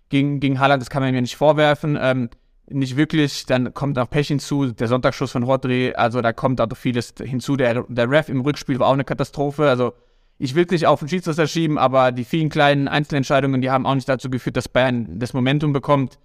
gegen, 0.09 0.39
gegen 0.39 0.59
Haaland, 0.59 0.79
das 0.79 0.91
kann 0.91 1.01
man 1.01 1.11
mir 1.11 1.21
nicht 1.21 1.35
vorwerfen. 1.35 1.97
Ähm, 1.99 2.29
nicht 2.69 2.97
wirklich, 2.97 3.47
dann 3.47 3.73
kommt 3.73 3.97
auch 3.97 4.11
Pech 4.11 4.27
hinzu, 4.27 4.67
der 4.67 4.87
Sonntagsschuss 4.87 5.31
von 5.31 5.41
Rodri, 5.41 5.95
also 5.95 6.21
da 6.21 6.33
kommt 6.33 6.61
auch 6.61 6.67
vieles 6.75 7.15
hinzu. 7.19 7.55
Der, 7.55 7.83
der 7.87 8.11
Ref 8.11 8.29
im 8.29 8.41
Rückspiel 8.41 8.77
war 8.77 8.89
auch 8.89 8.93
eine 8.93 9.05
Katastrophe, 9.05 9.67
also 9.67 9.93
ich 10.37 10.55
will 10.55 10.65
es 10.65 10.71
nicht 10.71 10.87
auf 10.87 10.99
den 10.99 11.09
Schiedsrichter 11.09 11.47
schieben, 11.47 11.77
aber 11.77 12.11
die 12.11 12.23
vielen 12.23 12.49
kleinen 12.49 12.87
Einzelentscheidungen, 12.87 13.61
die 13.61 13.69
haben 13.69 13.85
auch 13.85 13.95
nicht 13.95 14.09
dazu 14.09 14.29
geführt, 14.29 14.57
dass 14.57 14.67
Bayern 14.67 15.19
das 15.19 15.33
Momentum 15.33 15.73
bekommt. 15.73 16.19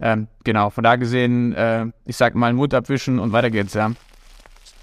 Ähm, 0.00 0.28
genau, 0.44 0.70
von 0.70 0.84
da 0.84 0.96
gesehen, 0.96 1.54
äh, 1.54 1.86
ich 2.04 2.16
sag 2.16 2.34
mal, 2.34 2.52
Mut 2.52 2.74
abwischen 2.74 3.18
und 3.18 3.32
weiter 3.32 3.50
geht's, 3.50 3.74
ja. 3.74 3.92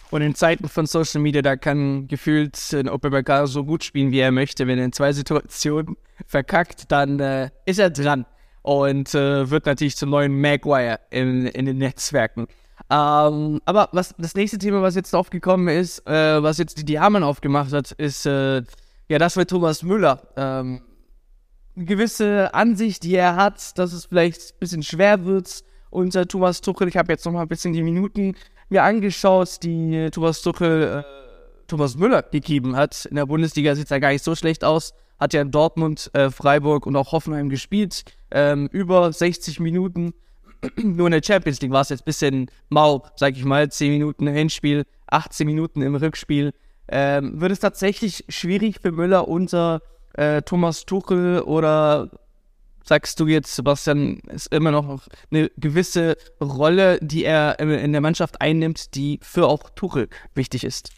Und 0.10 0.22
in 0.22 0.36
Zeiten 0.36 0.68
von 0.68 0.86
Social 0.86 1.22
Media, 1.22 1.42
da 1.42 1.56
kann 1.56 2.08
gefühlt 2.10 2.58
ein 2.74 2.90
Opelberger 2.90 3.48
so 3.48 3.64
gut 3.64 3.86
spielen, 3.86 4.12
wie 4.12 4.20
er 4.20 4.32
möchte. 4.32 4.68
Wenn 4.68 4.78
er 4.78 4.86
in 4.86 4.92
zwei 4.92 5.14
Situationen 5.14 5.96
verkackt, 6.28 6.92
dann 6.92 7.20
äh, 7.22 7.50
ist 7.66 7.80
er 7.80 7.92
dran 7.92 8.26
und 8.62 9.16
äh, 9.16 9.50
wird 9.50 9.66
natürlich 9.66 9.96
zum 9.96 10.10
neuen 10.10 10.40
Maguire 10.40 11.00
in, 11.12 11.46
in 11.48 11.66
den 11.66 11.78
Netzwerken. 11.78 12.48
Ähm, 12.92 13.62
aber 13.64 13.88
was 13.94 14.14
das 14.18 14.36
nächste 14.36 14.58
Thema, 14.58 14.82
was 14.82 14.96
jetzt 14.96 15.16
aufgekommen 15.16 15.70
ist, 15.70 16.06
äh, 16.06 16.44
was 16.44 16.58
jetzt 16.58 16.78
die 16.78 16.84
Diamen 16.84 17.24
aufgemacht 17.24 17.72
hat, 17.72 17.92
ist 17.94 18.26
äh, 18.26 18.64
ja 19.08 19.18
das 19.18 19.38
mit 19.38 19.50
Thomas 19.50 19.82
Müller. 19.82 20.22
Ähm, 20.36 20.82
eine 21.78 21.86
gewisse 21.86 22.54
Ansicht, 22.54 23.04
die 23.04 23.16
er 23.16 23.38
hat, 23.38 23.78
dass 23.78 23.94
es 23.94 24.08
vielleicht 24.08 24.42
ein 24.42 24.60
bisschen 24.60 24.84
schwer 24.84 25.24
wird 25.24 25.64
unter 25.90 26.28
Thomas 26.28 26.60
Tuchel. 26.60 26.90
Ich 26.90 26.98
habe 26.98 27.14
jetzt 27.14 27.26
noch 27.26 27.32
mal 27.32 27.44
ein 27.44 27.48
bisschen 27.48 27.72
die 27.72 27.82
Minuten 27.82 28.36
mir 28.68 28.84
angeschaut, 28.84 29.64
die 29.64 30.10
Thomas 30.12 30.42
Tuchel 30.42 31.04
äh, 31.06 31.68
Thomas 31.68 31.96
Müller 31.96 32.24
gegeben 32.24 32.76
hat. 32.76 33.06
In 33.06 33.16
der 33.16 33.26
Bundesliga 33.26 33.74
sieht 33.74 33.86
es 33.86 33.90
ja 33.90 34.00
gar 34.00 34.12
nicht 34.12 34.26
so 34.26 34.36
schlecht 34.36 34.66
aus. 34.66 34.94
Hat 35.18 35.34
ja 35.34 35.42
in 35.42 35.52
Dortmund, 35.52 36.10
äh, 36.12 36.30
Freiburg 36.30 36.86
und 36.86 36.98
auch 36.98 37.14
Hoffenheim 37.14 37.48
gespielt. 37.48 38.04
Ähm, 38.32 38.68
über 38.74 39.14
60 39.14 39.62
Minuten 39.62 40.14
nur 40.76 41.08
in 41.08 41.12
der 41.12 41.22
Champions 41.24 41.62
League 41.62 41.72
war 41.72 41.82
es 41.82 41.90
jetzt 41.90 42.02
ein 42.02 42.06
bisschen 42.06 42.52
mau, 42.70 43.04
sag 43.16 43.36
ich 43.36 43.46
mal, 43.46 43.70
10 43.70 43.92
Minuten 43.92 44.28
im 44.28 44.34
Hinspiel, 44.34 44.86
18 45.08 45.46
Minuten 45.46 45.82
im 45.82 45.96
Rückspiel. 45.96 46.54
Ähm, 46.88 47.40
wird 47.40 47.52
es 47.52 47.60
tatsächlich 47.60 48.26
schwierig 48.28 48.80
für 48.82 48.92
Müller 48.92 49.28
unter 49.28 49.82
äh, 50.14 50.42
Thomas 50.42 50.86
Tuchel 50.86 51.42
oder 51.42 52.10
sagst 52.84 53.20
du 53.20 53.28
jetzt, 53.28 53.56
Sebastian, 53.56 54.20
ist 54.28 54.54
immer 54.54 54.72
noch 54.72 55.08
eine 55.32 55.50
gewisse 55.58 56.18
Rolle, 56.42 57.00
die 57.02 57.24
er 57.24 57.60
in 57.60 57.92
der 57.92 58.02
Mannschaft 58.02 58.42
einnimmt, 58.42 58.96
die 58.96 59.20
für 59.22 59.48
auch 59.48 59.70
Tuchel 59.70 60.10
wichtig 60.34 60.64
ist? 60.64 60.92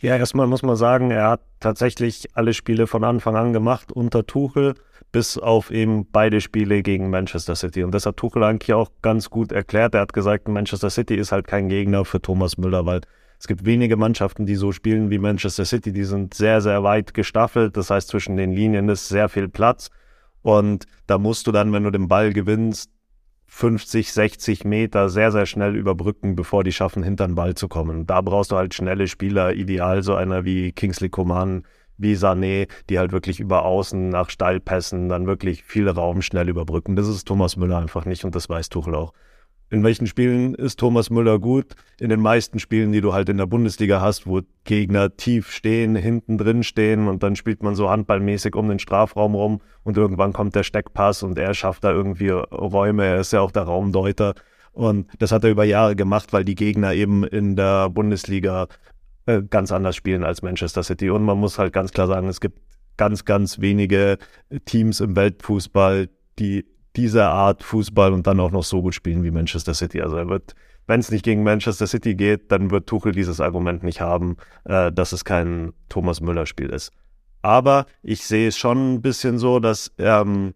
Ja, 0.00 0.16
erstmal 0.16 0.46
muss 0.46 0.62
man 0.62 0.76
sagen, 0.76 1.10
er 1.10 1.30
hat 1.30 1.40
tatsächlich 1.60 2.28
alle 2.34 2.54
Spiele 2.54 2.86
von 2.86 3.02
Anfang 3.02 3.34
an 3.36 3.52
gemacht 3.52 3.92
unter 3.92 4.26
Tuchel 4.26 4.74
bis 5.16 5.38
auf 5.38 5.70
eben 5.70 6.06
beide 6.12 6.42
Spiele 6.42 6.82
gegen 6.82 7.08
Manchester 7.08 7.56
City. 7.56 7.82
Und 7.84 7.92
das 7.92 8.04
hat 8.04 8.18
Tuchel 8.18 8.44
eigentlich 8.44 8.74
auch 8.74 8.90
ganz 9.00 9.30
gut 9.30 9.50
erklärt. 9.50 9.94
Er 9.94 10.02
hat 10.02 10.12
gesagt, 10.12 10.46
Manchester 10.46 10.90
City 10.90 11.14
ist 11.14 11.32
halt 11.32 11.46
kein 11.46 11.70
Gegner 11.70 12.04
für 12.04 12.20
Thomas 12.20 12.58
Müller, 12.58 12.84
weil 12.84 13.00
es 13.40 13.46
gibt 13.46 13.64
wenige 13.64 13.96
Mannschaften, 13.96 14.44
die 14.44 14.56
so 14.56 14.72
spielen 14.72 15.08
wie 15.08 15.18
Manchester 15.18 15.64
City. 15.64 15.90
Die 15.90 16.04
sind 16.04 16.34
sehr, 16.34 16.60
sehr 16.60 16.82
weit 16.82 17.14
gestaffelt. 17.14 17.78
Das 17.78 17.88
heißt, 17.88 18.08
zwischen 18.08 18.36
den 18.36 18.52
Linien 18.52 18.90
ist 18.90 19.08
sehr 19.08 19.30
viel 19.30 19.48
Platz. 19.48 19.88
Und 20.42 20.84
da 21.06 21.16
musst 21.16 21.46
du 21.46 21.52
dann, 21.52 21.72
wenn 21.72 21.84
du 21.84 21.90
den 21.90 22.08
Ball 22.08 22.34
gewinnst, 22.34 22.90
50, 23.46 24.12
60 24.12 24.64
Meter 24.66 25.08
sehr, 25.08 25.32
sehr 25.32 25.46
schnell 25.46 25.76
überbrücken, 25.76 26.36
bevor 26.36 26.62
die 26.62 26.72
schaffen, 26.72 27.02
hinter 27.02 27.26
den 27.26 27.36
Ball 27.36 27.54
zu 27.54 27.68
kommen. 27.68 28.06
Da 28.06 28.20
brauchst 28.20 28.52
du 28.52 28.56
halt 28.56 28.74
schnelle 28.74 29.08
Spieler, 29.08 29.54
ideal 29.54 30.02
so 30.02 30.14
einer 30.14 30.44
wie 30.44 30.72
Kingsley 30.72 31.08
Coman, 31.08 31.62
wie 31.98 32.14
Sané, 32.14 32.68
die 32.88 32.98
halt 32.98 33.12
wirklich 33.12 33.40
über 33.40 33.64
Außen 33.64 34.08
nach 34.08 34.30
Steilpässen 34.30 35.08
dann 35.08 35.26
wirklich 35.26 35.64
viel 35.64 35.88
Raum 35.88 36.22
schnell 36.22 36.48
überbrücken. 36.48 36.96
Das 36.96 37.08
ist 37.08 37.26
Thomas 37.26 37.56
Müller 37.56 37.78
einfach 37.78 38.04
nicht 38.04 38.24
und 38.24 38.34
das 38.34 38.48
weiß 38.48 38.68
Tuchel 38.68 38.94
auch. 38.94 39.12
In 39.68 39.82
welchen 39.82 40.06
Spielen 40.06 40.54
ist 40.54 40.78
Thomas 40.78 41.10
Müller 41.10 41.40
gut? 41.40 41.74
In 41.98 42.08
den 42.08 42.20
meisten 42.20 42.60
Spielen, 42.60 42.92
die 42.92 43.00
du 43.00 43.12
halt 43.12 43.28
in 43.28 43.36
der 43.36 43.46
Bundesliga 43.46 44.00
hast, 44.00 44.24
wo 44.24 44.42
Gegner 44.62 45.16
tief 45.16 45.50
stehen, 45.50 45.96
hinten 45.96 46.38
drin 46.38 46.62
stehen 46.62 47.08
und 47.08 47.24
dann 47.24 47.34
spielt 47.34 47.64
man 47.64 47.74
so 47.74 47.90
handballmäßig 47.90 48.54
um 48.54 48.68
den 48.68 48.78
Strafraum 48.78 49.34
rum 49.34 49.60
und 49.82 49.96
irgendwann 49.96 50.32
kommt 50.32 50.54
der 50.54 50.62
Steckpass 50.62 51.24
und 51.24 51.36
er 51.36 51.52
schafft 51.52 51.82
da 51.82 51.90
irgendwie 51.90 52.28
Räume. 52.28 53.06
Er 53.06 53.20
ist 53.20 53.32
ja 53.32 53.40
auch 53.40 53.50
der 53.50 53.64
Raumdeuter. 53.64 54.34
Und 54.72 55.08
das 55.18 55.32
hat 55.32 55.42
er 55.42 55.50
über 55.50 55.64
Jahre 55.64 55.96
gemacht, 55.96 56.32
weil 56.32 56.44
die 56.44 56.54
Gegner 56.54 56.92
eben 56.92 57.24
in 57.24 57.56
der 57.56 57.88
Bundesliga 57.90 58.68
äh, 59.26 59.42
ganz 59.42 59.72
anders 59.72 59.96
spielen 59.96 60.24
als 60.24 60.42
Manchester 60.42 60.82
City. 60.82 61.10
Und 61.10 61.24
man 61.24 61.38
muss 61.38 61.58
halt 61.58 61.72
ganz 61.72 61.92
klar 61.92 62.06
sagen, 62.06 62.28
es 62.28 62.40
gibt 62.40 62.60
ganz, 62.96 63.24
ganz 63.24 63.60
wenige 63.60 64.18
Teams 64.64 65.00
im 65.00 65.16
Weltfußball, 65.16 66.08
die 66.38 66.66
diese 66.96 67.24
Art 67.24 67.62
Fußball 67.62 68.12
und 68.12 68.26
dann 68.26 68.40
auch 68.40 68.50
noch 68.50 68.64
so 68.64 68.80
gut 68.80 68.94
spielen 68.94 69.22
wie 69.22 69.30
Manchester 69.30 69.74
City. 69.74 70.00
Also 70.00 70.16
er 70.16 70.28
wird, 70.28 70.54
wenn 70.86 71.00
es 71.00 71.10
nicht 71.10 71.24
gegen 71.24 71.42
Manchester 71.42 71.86
City 71.86 72.14
geht, 72.14 72.50
dann 72.50 72.70
wird 72.70 72.86
Tuchel 72.86 73.12
dieses 73.12 73.40
Argument 73.40 73.82
nicht 73.82 74.00
haben, 74.00 74.36
äh, 74.64 74.90
dass 74.90 75.12
es 75.12 75.24
kein 75.24 75.74
Thomas 75.88 76.20
Müller-Spiel 76.20 76.70
ist. 76.70 76.92
Aber 77.42 77.86
ich 78.02 78.24
sehe 78.24 78.48
es 78.48 78.56
schon 78.56 78.94
ein 78.94 79.02
bisschen 79.02 79.38
so, 79.38 79.60
dass 79.60 79.92
ähm, 79.98 80.54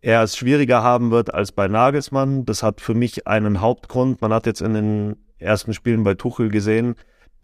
er 0.00 0.22
es 0.22 0.36
schwieriger 0.36 0.82
haben 0.82 1.10
wird 1.10 1.34
als 1.34 1.52
bei 1.52 1.66
Nagelsmann. 1.66 2.44
Das 2.44 2.62
hat 2.62 2.80
für 2.80 2.94
mich 2.94 3.26
einen 3.26 3.60
Hauptgrund. 3.60 4.22
Man 4.22 4.32
hat 4.32 4.46
jetzt 4.46 4.62
in 4.62 4.74
den 4.74 5.16
ersten 5.38 5.74
Spielen 5.74 6.04
bei 6.04 6.14
Tuchel 6.14 6.48
gesehen, 6.48 6.94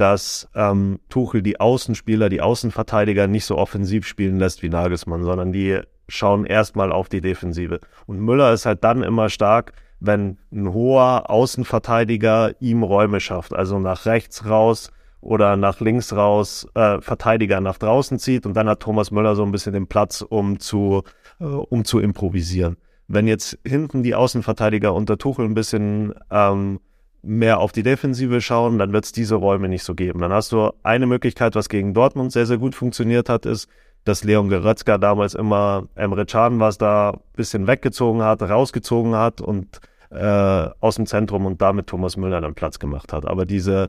dass 0.02 0.48
ähm, 0.56 0.98
Tuchel 1.10 1.42
die 1.42 1.60
Außenspieler, 1.60 2.28
die 2.28 2.40
Außenverteidiger 2.40 3.28
nicht 3.28 3.44
so 3.44 3.56
offensiv 3.56 4.04
spielen 4.04 4.36
lässt 4.36 4.60
wie 4.64 4.68
Nagelsmann, 4.68 5.22
sondern 5.22 5.52
die 5.52 5.78
schauen 6.08 6.44
erstmal 6.44 6.90
auf 6.90 7.08
die 7.08 7.20
Defensive. 7.20 7.78
Und 8.06 8.18
Müller 8.18 8.52
ist 8.52 8.66
halt 8.66 8.82
dann 8.82 9.04
immer 9.04 9.28
stark, 9.28 9.74
wenn 10.00 10.38
ein 10.50 10.72
hoher 10.72 11.30
Außenverteidiger 11.30 12.56
ihm 12.58 12.82
Räume 12.82 13.20
schafft, 13.20 13.54
also 13.54 13.78
nach 13.78 14.04
rechts 14.04 14.44
raus 14.44 14.90
oder 15.20 15.56
nach 15.56 15.78
links 15.78 16.12
raus 16.12 16.66
äh, 16.74 17.00
Verteidiger 17.00 17.60
nach 17.60 17.78
draußen 17.78 18.18
zieht 18.18 18.44
und 18.44 18.54
dann 18.54 18.68
hat 18.68 18.80
Thomas 18.80 19.12
Müller 19.12 19.36
so 19.36 19.44
ein 19.44 19.52
bisschen 19.52 19.72
den 19.72 19.86
Platz, 19.86 20.20
um 20.28 20.58
zu, 20.58 21.04
äh, 21.38 21.44
um 21.44 21.84
zu 21.84 22.00
improvisieren. 22.00 22.76
Wenn 23.06 23.28
jetzt 23.28 23.56
hinten 23.64 24.02
die 24.02 24.16
Außenverteidiger 24.16 24.92
unter 24.92 25.16
Tuchel 25.16 25.44
ein 25.44 25.54
bisschen 25.54 26.12
ähm, 26.28 26.80
mehr 27.22 27.60
auf 27.60 27.72
die 27.72 27.82
Defensive 27.82 28.40
schauen, 28.40 28.78
dann 28.78 28.92
wird 28.92 29.04
es 29.04 29.12
diese 29.12 29.36
Räume 29.36 29.68
nicht 29.68 29.84
so 29.84 29.94
geben. 29.94 30.20
Dann 30.20 30.32
hast 30.32 30.52
du 30.52 30.72
eine 30.82 31.06
Möglichkeit, 31.06 31.54
was 31.54 31.68
gegen 31.68 31.94
Dortmund 31.94 32.32
sehr, 32.32 32.46
sehr 32.46 32.58
gut 32.58 32.74
funktioniert 32.74 33.28
hat, 33.28 33.46
ist, 33.46 33.68
dass 34.04 34.24
Leon 34.24 34.48
Goretzka 34.48 34.98
damals 34.98 35.34
immer 35.34 35.88
Emre 35.94 36.26
Can 36.26 36.58
was 36.58 36.78
da 36.78 37.10
ein 37.10 37.20
bisschen 37.36 37.68
weggezogen 37.68 38.22
hat, 38.22 38.42
rausgezogen 38.42 39.14
hat 39.14 39.40
und 39.40 39.80
äh, 40.10 40.68
aus 40.80 40.96
dem 40.96 41.06
Zentrum 41.06 41.46
und 41.46 41.62
damit 41.62 41.86
Thomas 41.86 42.16
Müller 42.16 42.40
dann 42.40 42.54
Platz 42.54 42.80
gemacht 42.80 43.12
hat. 43.12 43.26
Aber 43.26 43.46
diese, 43.46 43.88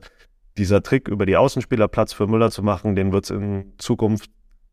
dieser 0.56 0.82
Trick, 0.82 1.08
über 1.08 1.26
die 1.26 1.36
Außenspieler 1.36 1.88
Platz 1.88 2.12
für 2.12 2.28
Müller 2.28 2.50
zu 2.50 2.62
machen, 2.62 2.94
den 2.94 3.12
wird 3.12 3.24
es 3.24 3.30
in 3.30 3.72
Zukunft 3.78 4.30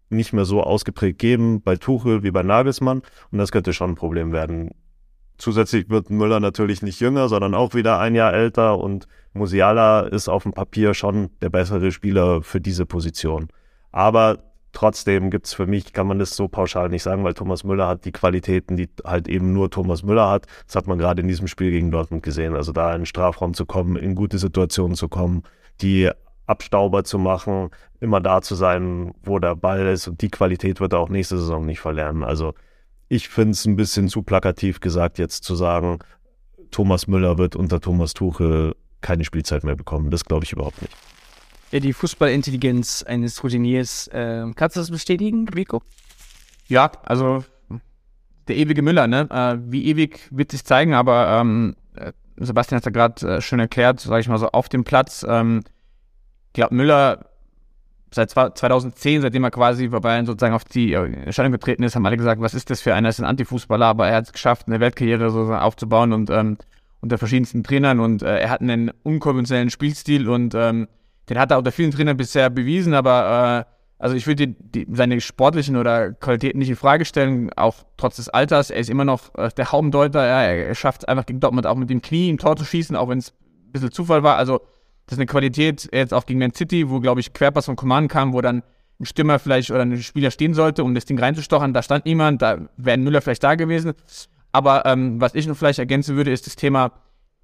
nicht 0.10 0.34
mehr 0.34 0.46
so 0.46 0.62
ausgeprägt 0.62 1.20
geben 1.20 1.62
bei 1.62 1.76
Tuchel 1.78 2.22
wie 2.22 2.32
bei 2.32 2.44
Nagelsmann. 2.44 3.02
Und 3.32 3.38
das 3.38 3.52
könnte 3.52 3.74
schon 3.74 3.92
ein 3.92 3.96
Problem 3.96 4.32
werden. 4.32 4.72
Zusätzlich 5.42 5.90
wird 5.90 6.12
Müller 6.12 6.40
natürlich 6.40 6.84
nicht 6.84 7.00
jünger, 7.00 7.28
sondern 7.28 7.56
auch 7.56 7.74
wieder 7.74 8.00
ein 8.00 8.14
Jahr 8.14 8.32
älter 8.32 8.78
und 8.78 9.08
Musiala 9.34 10.02
ist 10.02 10.30
auf 10.30 10.44
dem 10.44 10.54
Papier 10.54 10.94
schon 10.94 11.32
der 11.42 11.50
bessere 11.50 11.92
Spieler 11.92 12.44
für 12.44 12.62
diese 12.62 12.86
Position. 12.86 13.48
Aber 13.92 14.38
Trotzdem 14.74 15.32
gibt 15.32 15.48
es 15.48 15.54
für 15.54 15.68
mich, 15.68 15.92
kann 15.92 16.08
man 16.08 16.18
das 16.18 16.36
so 16.36 16.48
pauschal 16.48 16.88
nicht 16.88 17.04
sagen, 17.04 17.24
weil 17.26 17.34
Thomas 17.34 17.66
Müller 17.66 17.88
hat 17.88 18.06
die 18.06 18.14
Qualitäten, 18.14 18.78
die 18.78 18.90
halt 19.04 19.28
eben 19.28 19.52
nur 19.52 19.70
Thomas 19.70 20.02
Müller 20.02 20.30
hat. 20.30 20.48
Das 20.66 20.78
hat 20.78 20.88
man 20.88 20.98
gerade 20.98 21.22
in 21.22 21.28
diesem 21.28 21.48
Spiel 21.48 21.72
gegen 21.72 21.92
Dortmund 21.92 22.24
gesehen. 22.24 22.56
Also 22.56 22.72
da 22.72 22.94
in 22.94 23.02
den 23.02 23.06
Strafraum 23.06 23.54
zu 23.54 23.66
kommen, 23.66 23.98
in 23.98 24.16
gute 24.16 24.38
Situationen 24.38 24.96
zu 24.96 25.10
kommen, 25.10 25.44
die 25.82 26.10
Abstauber 26.46 27.04
zu 27.04 27.20
machen, 27.20 27.70
immer 28.00 28.22
da 28.22 28.42
zu 28.42 28.56
sein, 28.56 29.14
wo 29.24 29.40
der 29.40 29.56
Ball 29.56 29.88
ist. 29.88 30.08
Und 30.08 30.22
die 30.22 30.30
Qualität 30.30 30.80
wird 30.80 30.94
er 30.94 31.00
auch 31.00 31.10
nächste 31.10 31.38
Saison 31.38 31.66
nicht 31.66 31.82
verlernen. 31.82 32.24
Also 32.24 32.54
ich 33.12 33.28
finde 33.28 33.52
es 33.52 33.66
ein 33.66 33.76
bisschen 33.76 34.08
zu 34.08 34.24
plakativ 34.24 34.80
gesagt, 34.80 35.18
jetzt 35.20 35.44
zu 35.44 35.56
sagen, 35.56 36.00
Thomas 36.72 37.08
Müller 37.08 37.38
wird 37.38 37.56
unter 37.56 37.82
Thomas 37.82 38.14
Tuchel 38.14 38.76
keine 39.02 39.26
Spielzeit 39.26 39.64
mehr 39.64 39.76
bekommen. 39.76 40.12
Das 40.12 40.24
glaube 40.24 40.46
ich 40.46 40.54
überhaupt 40.54 40.82
nicht 40.82 40.96
ja, 41.72 41.80
die 41.80 41.94
Fußballintelligenz 41.94 43.04
eines 43.04 43.44
Routiniers. 43.44 44.08
Äh, 44.08 44.46
kannst 44.56 44.76
du 44.76 44.82
das 44.82 44.92
bestätigen, 44.92 45.48
Rico? 45.48 45.82
Ja, 46.68 46.92
also 47.04 47.44
der 48.48 48.58
ewige 48.58 48.82
Müller, 48.82 49.08
ne? 49.08 49.28
Äh, 49.30 49.72
wie 49.72 49.86
ewig 49.86 50.28
wird 50.32 50.52
sich 50.52 50.66
zeigen, 50.66 50.94
aber 50.94 51.40
ähm, 51.40 51.76
äh, 51.96 52.12
Sebastian 52.38 52.78
hat 52.78 52.84
es 52.84 52.86
ja 52.86 52.92
gerade 52.92 53.38
äh, 53.38 53.42
schön 53.42 53.60
erklärt, 53.60 54.02
sage 54.02 54.22
ich 54.22 54.28
mal 54.28 54.38
so, 54.38 54.50
auf 54.50 54.68
dem 54.68 54.84
Platz. 54.84 55.26
Ähm, 55.28 55.62
ich 56.48 56.54
glaube, 56.54 56.76
Müller 56.76 57.31
seit 58.14 58.30
2010, 58.30 59.22
seitdem 59.22 59.44
er 59.44 59.52
quasi 59.52 59.88
bei 59.88 60.00
Bayern 60.00 60.26
sozusagen 60.26 60.54
auf 60.54 60.66
die 60.66 60.94
Erscheinung 60.94 61.52
getreten 61.52 61.84
ist, 61.84 61.96
haben 61.96 62.06
alle 62.06 62.18
gesagt, 62.18 62.42
was 62.42 62.54
ist 62.54 62.70
das 62.70 62.82
für 62.82 62.94
einer? 62.94 63.08
Er 63.08 63.12
ist 63.12 63.20
ein 63.20 63.26
Antifußballer, 63.26 63.86
aber 63.86 64.08
er 64.08 64.18
hat 64.18 64.26
es 64.26 64.34
geschafft, 64.34 64.68
eine 64.68 64.80
Weltkarriere 64.80 65.30
so 65.30 65.54
aufzubauen 65.54 66.12
und 66.14 66.30
ähm, 66.30 66.58
unter 67.00 67.18
verschiedensten 67.18 67.64
Trainern 67.64 68.00
und 68.00 68.22
äh, 68.22 68.40
er 68.40 68.50
hat 68.50 68.62
einen 68.62 68.92
unkonventionellen 69.04 69.70
Spielstil 69.70 70.30
und 70.30 70.54
ähm, 70.56 70.88
den 71.30 71.40
hat 71.40 71.52
er 71.52 71.58
unter 71.58 71.72
vielen 71.72 71.92
Trainern 71.92 72.18
bisher 72.18 72.50
bewiesen, 72.50 72.94
aber 72.94 73.66
äh, 73.68 73.72
also 74.02 74.16
ich 74.16 74.26
würde 74.26 74.56
seine 74.92 75.22
sportlichen 75.22 75.78
oder 75.78 76.12
Qualitäten 76.14 76.58
nicht 76.58 76.70
in 76.70 76.76
Frage 76.76 77.06
stellen, 77.06 77.54
auch 77.54 77.76
trotz 77.98 78.16
des 78.16 78.30
Alters. 78.30 78.72
Er 78.72 78.80
ist 78.80 78.90
immer 78.90 79.06
noch 79.06 79.34
äh, 79.36 79.50
der 79.56 79.72
Haubendeuter. 79.72 80.26
Ja, 80.26 80.42
er 80.42 80.74
schafft 80.74 81.08
einfach 81.08 81.28
gegen 81.28 81.40
Dortmund 81.40 81.68
auch 81.68 81.76
mit 81.76 81.92
dem 81.92 82.02
Knie 82.02 82.30
im 82.30 82.40
Tor 82.40 82.56
zu 82.56 82.66
schießen, 82.66 82.96
auch 82.96 83.10
wenn 83.10 83.20
es 83.20 83.30
ein 83.30 83.72
bisschen 83.72 83.92
Zufall 83.92 84.24
war. 84.24 84.38
Also 84.38 84.62
das 85.06 85.14
ist 85.14 85.20
eine 85.20 85.26
Qualität 85.26 85.90
jetzt 85.92 86.14
auch 86.14 86.26
gegen 86.26 86.40
Man 86.40 86.54
City, 86.54 86.90
wo, 86.90 87.00
glaube 87.00 87.20
ich, 87.20 87.34
Querpass 87.34 87.66
von 87.66 87.76
Command 87.76 88.10
kam, 88.12 88.34
wo 88.34 88.42
dann 88.42 88.64
ein 89.00 89.06
Stürmer 89.06 89.40
vielleicht 89.40 89.72
oder 89.72 89.82
ein 89.82 90.02
Spieler 90.02 90.32
stehen 90.32 90.54
sollte, 90.54 90.84
um 90.84 90.96
das 90.96 91.06
Ding 91.06 91.20
reinzustochern. 91.20 91.74
Da 91.74 91.82
stand 91.82 92.06
niemand, 92.06 92.42
da 92.42 92.70
wäre 92.78 92.98
Müller 92.98 93.22
vielleicht 93.22 93.44
da 93.44 93.56
gewesen. 93.56 93.94
Aber 94.52 94.86
ähm, 94.86 95.20
was 95.20 95.36
ich 95.36 95.48
noch 95.48 95.58
vielleicht 95.58 95.80
ergänzen 95.80 96.16
würde, 96.16 96.32
ist 96.32 96.46
das 96.46 96.56
Thema, 96.56 96.92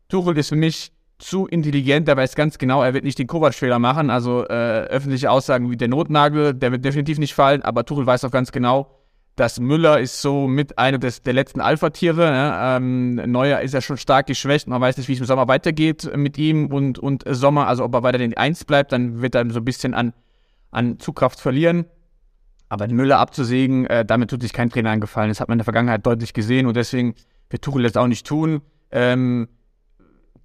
Tuchel 0.09 0.37
ist 0.37 0.49
für 0.49 0.55
mich 0.55 0.91
zu 1.19 1.47
intelligent, 1.47 2.07
der 2.07 2.15
weiß 2.15 2.35
ganz 2.35 2.57
genau, 2.57 2.83
er 2.83 2.93
wird 2.93 3.03
nicht 3.03 3.17
den 3.17 3.27
Kovac-Fehler 3.27 3.79
machen. 3.79 4.09
Also 4.09 4.45
äh, 4.45 4.83
öffentliche 4.87 5.31
Aussagen 5.31 5.71
wie 5.71 5.77
der 5.77 5.87
Notnagel, 5.87 6.53
der 6.53 6.71
wird 6.71 6.85
definitiv 6.85 7.17
nicht 7.17 7.33
fallen, 7.33 7.63
aber 7.63 7.85
Tuchel 7.85 8.05
weiß 8.05 8.23
auch 8.25 8.31
ganz 8.31 8.51
genau, 8.51 8.96
dass 9.37 9.59
Müller 9.59 9.99
ist 9.99 10.21
so 10.21 10.47
mit 10.47 10.79
einer 10.79 10.97
des, 10.97 11.21
der 11.21 11.33
letzten 11.33 11.61
Alpha-Tiere. 11.61 12.23
Ja, 12.23 12.77
ähm, 12.77 13.15
Neuer 13.15 13.61
ist 13.61 13.73
ja 13.73 13.81
schon 13.81 13.97
stark 13.97 14.25
geschwächt. 14.25 14.67
Man 14.67 14.81
weiß 14.81 14.97
nicht, 14.97 15.07
wie 15.07 15.13
es 15.13 15.19
im 15.19 15.27
Sommer 15.27 15.47
weitergeht 15.47 16.09
mit 16.17 16.39
ihm 16.39 16.73
und, 16.73 16.97
und 16.97 17.23
Sommer. 17.27 17.67
Also 17.67 17.83
ob 17.83 17.93
er 17.93 18.01
weiter 18.01 18.17
den 18.17 18.35
Eins 18.35 18.65
bleibt, 18.65 18.91
dann 18.91 19.21
wird 19.21 19.35
er 19.35 19.47
so 19.51 19.59
ein 19.59 19.65
bisschen 19.65 19.93
an, 19.93 20.13
an 20.71 20.97
Zugkraft 20.97 21.39
verlieren. 21.39 21.85
Aber 22.67 22.87
Müller 22.87 23.19
abzusägen, 23.19 23.85
äh, 23.85 24.03
damit 24.03 24.31
tut 24.31 24.41
sich 24.41 24.53
kein 24.53 24.71
Trainer 24.71 24.89
angefallen. 24.89 25.29
Das 25.29 25.39
hat 25.39 25.49
man 25.49 25.55
in 25.55 25.59
der 25.59 25.65
Vergangenheit 25.65 26.03
deutlich 26.03 26.33
gesehen 26.33 26.65
und 26.65 26.75
deswegen 26.75 27.13
wird 27.51 27.61
Tuchel 27.61 27.83
das 27.83 27.95
auch 27.95 28.07
nicht 28.07 28.25
tun. 28.25 28.61
Ähm, 28.89 29.47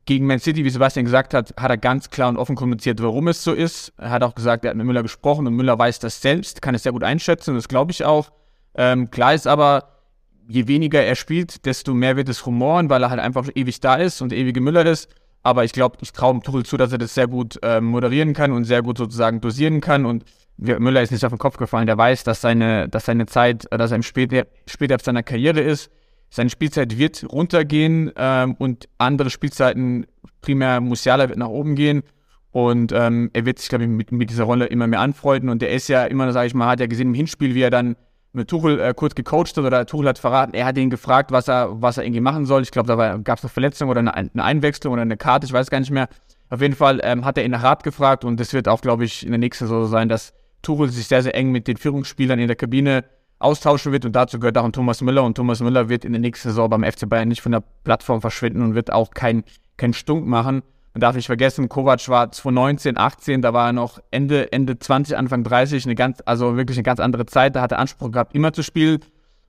gegen 0.04 0.26
Man 0.26 0.38
City, 0.38 0.66
wie 0.66 0.70
Sebastian 0.70 1.06
gesagt 1.06 1.32
hat, 1.32 1.54
hat 1.58 1.70
er 1.70 1.78
ganz 1.78 2.10
klar 2.10 2.28
und 2.28 2.36
offen 2.36 2.56
kommuniziert, 2.56 3.02
warum 3.02 3.28
es 3.28 3.42
so 3.42 3.54
ist. 3.54 3.94
Er 3.96 4.10
hat 4.10 4.22
auch 4.22 4.34
gesagt, 4.34 4.66
er 4.66 4.70
hat 4.70 4.76
mit 4.76 4.84
Müller 4.84 5.02
gesprochen 5.02 5.46
und 5.46 5.54
Müller 5.54 5.78
weiß 5.78 5.98
das 5.98 6.20
selbst, 6.20 6.60
kann 6.60 6.74
es 6.74 6.82
sehr 6.82 6.92
gut 6.92 7.04
einschätzen, 7.04 7.54
das 7.54 7.68
glaube 7.68 7.92
ich 7.92 8.04
auch. 8.04 8.30
Ähm, 8.74 9.10
klar 9.10 9.34
ist 9.34 9.46
aber, 9.46 10.00
je 10.48 10.66
weniger 10.68 11.02
er 11.02 11.14
spielt, 11.14 11.66
desto 11.66 11.94
mehr 11.94 12.16
wird 12.16 12.28
es 12.28 12.46
rumoren, 12.46 12.90
weil 12.90 13.02
er 13.02 13.10
halt 13.10 13.20
einfach 13.20 13.48
ewig 13.54 13.80
da 13.80 13.96
ist 13.96 14.20
und 14.20 14.32
der 14.32 14.38
ewige 14.38 14.60
Müller 14.60 14.86
ist. 14.86 15.08
Aber 15.42 15.64
ich 15.64 15.72
glaube, 15.72 15.98
ich 16.00 16.12
traue 16.12 16.40
Tuchel 16.40 16.64
zu, 16.64 16.76
dass 16.76 16.92
er 16.92 16.98
das 16.98 17.14
sehr 17.14 17.26
gut 17.26 17.58
äh, 17.62 17.80
moderieren 17.80 18.32
kann 18.32 18.52
und 18.52 18.64
sehr 18.64 18.82
gut 18.82 18.98
sozusagen 18.98 19.40
dosieren 19.40 19.80
kann. 19.80 20.06
Und 20.06 20.24
Müller 20.56 21.02
ist 21.02 21.10
nicht 21.10 21.24
auf 21.24 21.32
den 21.32 21.38
Kopf 21.38 21.56
gefallen, 21.56 21.86
der 21.86 21.98
weiß, 21.98 22.22
dass 22.24 22.40
seine, 22.40 22.88
dass 22.88 23.06
seine 23.06 23.26
Zeit, 23.26 23.66
dass 23.70 23.90
er 23.90 23.96
im 23.96 24.02
später, 24.02 24.46
später 24.66 24.98
seiner 25.00 25.22
Karriere 25.22 25.60
ist 25.60 25.90
seine 26.32 26.48
Spielzeit 26.48 26.98
wird 26.98 27.30
runtergehen 27.30 28.10
ähm, 28.16 28.54
und 28.58 28.88
andere 28.96 29.28
Spielzeiten, 29.28 30.06
primär 30.40 30.80
Musiala 30.80 31.28
wird 31.28 31.38
nach 31.38 31.48
oben 31.48 31.74
gehen. 31.74 32.02
Und 32.52 32.92
ähm, 32.92 33.30
er 33.34 33.44
wird 33.44 33.58
sich, 33.58 33.68
glaube 33.68 33.84
ich, 33.84 33.90
mit, 33.90 34.12
mit, 34.12 34.30
dieser 34.30 34.44
Rolle 34.44 34.66
immer 34.66 34.86
mehr 34.86 35.00
anfreunden. 35.00 35.50
Und 35.50 35.62
er 35.62 35.70
ist 35.70 35.88
ja 35.88 36.04
immer, 36.04 36.32
sage 36.32 36.46
ich 36.46 36.54
mal, 36.54 36.68
hat 36.68 36.80
ja 36.80 36.86
gesehen 36.86 37.08
im 37.08 37.14
Hinspiel, 37.14 37.54
wie 37.54 37.60
er 37.60 37.70
dann 37.70 37.96
mit 38.32 38.48
Tuchel 38.48 38.80
äh, 38.80 38.94
kurz 38.94 39.14
gecoacht 39.14 39.56
hat 39.56 39.64
oder 39.64 39.86
Tuchel 39.86 40.08
hat 40.08 40.18
verraten, 40.18 40.54
er 40.54 40.64
hat 40.64 40.78
ihn 40.78 40.90
gefragt, 40.90 41.30
was 41.32 41.48
er, 41.48 41.82
was 41.82 41.98
er 41.98 42.04
irgendwie 42.04 42.20
machen 42.20 42.46
soll. 42.46 42.62
Ich 42.62 42.70
glaube, 42.70 42.88
da 42.88 43.16
gab 43.18 43.38
es 43.38 43.44
eine 43.44 43.50
Verletzung 43.50 43.88
oder 43.88 44.00
eine, 44.00 44.14
eine, 44.14 44.30
Einwechslung 44.36 44.92
oder 44.92 45.02
eine 45.02 45.16
Karte, 45.16 45.46
ich 45.46 45.52
weiß 45.52 45.70
gar 45.70 45.80
nicht 45.80 45.90
mehr. 45.90 46.08
Auf 46.50 46.60
jeden 46.60 46.74
Fall 46.74 47.00
ähm, 47.02 47.24
hat 47.24 47.38
er 47.38 47.44
ihn 47.44 47.50
nach 47.50 47.62
Rat 47.62 47.82
gefragt 47.82 48.24
und 48.24 48.38
das 48.38 48.52
wird 48.52 48.68
auch, 48.68 48.80
glaube 48.80 49.04
ich, 49.04 49.24
in 49.24 49.32
der 49.32 49.38
nächsten 49.38 49.66
so 49.66 49.86
sein, 49.86 50.08
dass 50.08 50.34
Tuchel 50.62 50.88
sich 50.88 51.06
sehr, 51.06 51.22
sehr 51.22 51.34
eng 51.34 51.50
mit 51.50 51.66
den 51.66 51.76
Führungsspielern 51.76 52.38
in 52.38 52.46
der 52.46 52.56
Kabine 52.56 53.04
austauschen 53.38 53.92
wird 53.92 54.04
und 54.04 54.12
dazu 54.12 54.38
gehört 54.38 54.56
auch 54.56 54.64
ein 54.64 54.72
Thomas 54.72 55.00
Müller 55.00 55.24
und 55.24 55.34
Thomas 55.34 55.60
Müller 55.60 55.88
wird 55.88 56.04
in 56.04 56.12
der 56.12 56.20
nächsten 56.20 56.48
Saison 56.50 56.70
beim 56.70 56.84
FC 56.84 57.08
Bayern 57.08 57.28
nicht 57.28 57.42
von 57.42 57.52
der 57.52 57.62
Plattform 57.84 58.20
verschwinden 58.20 58.62
und 58.62 58.74
wird 58.74 58.92
auch 58.92 59.10
kein, 59.10 59.44
kein 59.76 59.92
Stunk 59.92 60.26
machen. 60.26 60.62
Man 60.94 61.00
darf 61.00 61.16
nicht 61.16 61.26
vergessen, 61.26 61.68
Kovac 61.68 62.06
war 62.08 62.30
2019, 62.30 62.98
18, 62.98 63.40
da 63.40 63.54
war 63.54 63.68
er 63.68 63.72
noch 63.72 63.98
Ende, 64.10 64.52
Ende 64.52 64.78
20, 64.78 65.16
Anfang 65.16 65.42
30, 65.42 65.86
eine 65.86 65.94
ganz, 65.94 66.22
also 66.26 66.56
wirklich 66.56 66.76
eine 66.76 66.82
ganz 66.82 67.00
andere 67.00 67.24
Zeit. 67.24 67.56
Da 67.56 67.62
hat 67.62 67.72
er 67.72 67.78
Anspruch 67.78 68.10
gehabt, 68.10 68.34
immer 68.34 68.52
zu 68.52 68.62
spielen. 68.62 69.00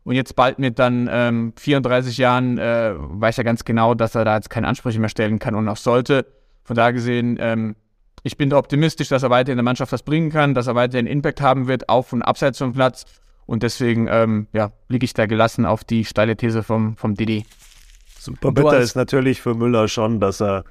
Und 0.06 0.16
jetzt 0.16 0.36
bald 0.36 0.60
mit 0.60 0.80
dann 0.80 1.10
ähm, 1.12 1.54
34 1.58 2.18
Jahren 2.18 2.58
äh, 2.58 2.94
weiß 2.96 3.38
er 3.38 3.44
ganz 3.44 3.66
genau, 3.66 3.94
dass 3.94 4.16
er 4.16 4.26
da 4.26 4.36
jetzt 4.36 4.50
keine 4.50 4.68
Ansprüche 4.68 5.00
mehr 5.00 5.10
stellen 5.10 5.40
kann 5.40 5.56
und 5.56 5.68
auch 5.68 5.78
sollte. 5.78 6.26
Von 6.64 6.76
daher 6.76 6.94
gesehen, 6.94 7.38
ähm, 7.40 7.76
ich 8.24 8.38
bin 8.38 8.50
da 8.50 8.58
optimistisch, 8.58 9.10
dass 9.10 9.24
er 9.24 9.30
weiter 9.30 9.52
in 9.52 9.58
der 9.58 9.64
Mannschaft 9.64 9.92
was 9.92 10.04
bringen 10.04 10.30
kann, 10.30 10.54
dass 10.54 10.68
er 10.68 10.76
weiterhin 10.76 11.08
Impact 11.08 11.42
haben 11.42 11.68
wird, 11.68 11.90
auf 11.90 12.14
und 12.14 12.22
abseits 12.22 12.58
vom 12.58 12.74
Platz. 12.74 13.06
Und 13.46 13.64
deswegen 13.64 14.08
ähm, 14.10 14.48
ja, 14.54 14.72
liege 14.88 15.04
ich 15.04 15.14
da 15.14 15.26
gelassen 15.26 15.66
auf 15.66 15.84
die 15.84 16.06
steile 16.06 16.38
These 16.38 16.64
vom, 16.64 16.96
vom 16.96 17.16
Didi. 17.16 17.46
Super 18.18 18.54
bitter 18.54 18.80
ist 18.80 18.96
natürlich 18.96 19.42
für 19.42 19.54
Müller 19.54 19.90
schon, 19.90 20.22
dass 20.22 20.42
er 20.42 20.64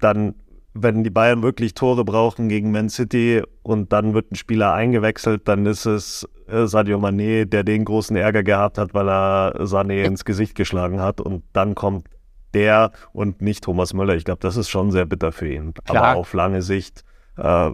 dann, 0.00 0.34
wenn 0.74 1.04
die 1.04 1.10
Bayern 1.10 1.42
wirklich 1.42 1.74
Tore 1.74 2.04
brauchen 2.04 2.48
gegen 2.48 2.70
Man 2.70 2.88
City 2.88 3.42
und 3.62 3.92
dann 3.92 4.14
wird 4.14 4.32
ein 4.32 4.36
Spieler 4.36 4.72
eingewechselt, 4.72 5.48
dann 5.48 5.66
ist 5.66 5.86
es 5.86 6.28
äh, 6.48 6.66
Sadio 6.66 6.98
Mané, 6.98 7.44
der 7.44 7.64
den 7.64 7.84
großen 7.84 8.16
Ärger 8.16 8.42
gehabt 8.42 8.78
hat, 8.78 8.94
weil 8.94 9.08
er 9.08 9.60
Sané 9.62 10.04
ins 10.04 10.24
Gesicht 10.24 10.54
geschlagen 10.54 11.00
hat 11.00 11.20
und 11.20 11.42
dann 11.52 11.74
kommt 11.74 12.06
der 12.54 12.92
und 13.12 13.40
nicht 13.42 13.64
Thomas 13.64 13.94
Müller. 13.94 14.16
Ich 14.16 14.24
glaube, 14.24 14.40
das 14.40 14.56
ist 14.56 14.68
schon 14.68 14.90
sehr 14.90 15.06
bitter 15.06 15.32
für 15.32 15.48
ihn. 15.52 15.74
Klar. 15.84 16.04
Aber 16.04 16.18
auf 16.18 16.32
lange 16.32 16.62
Sicht 16.62 17.04
äh, 17.36 17.70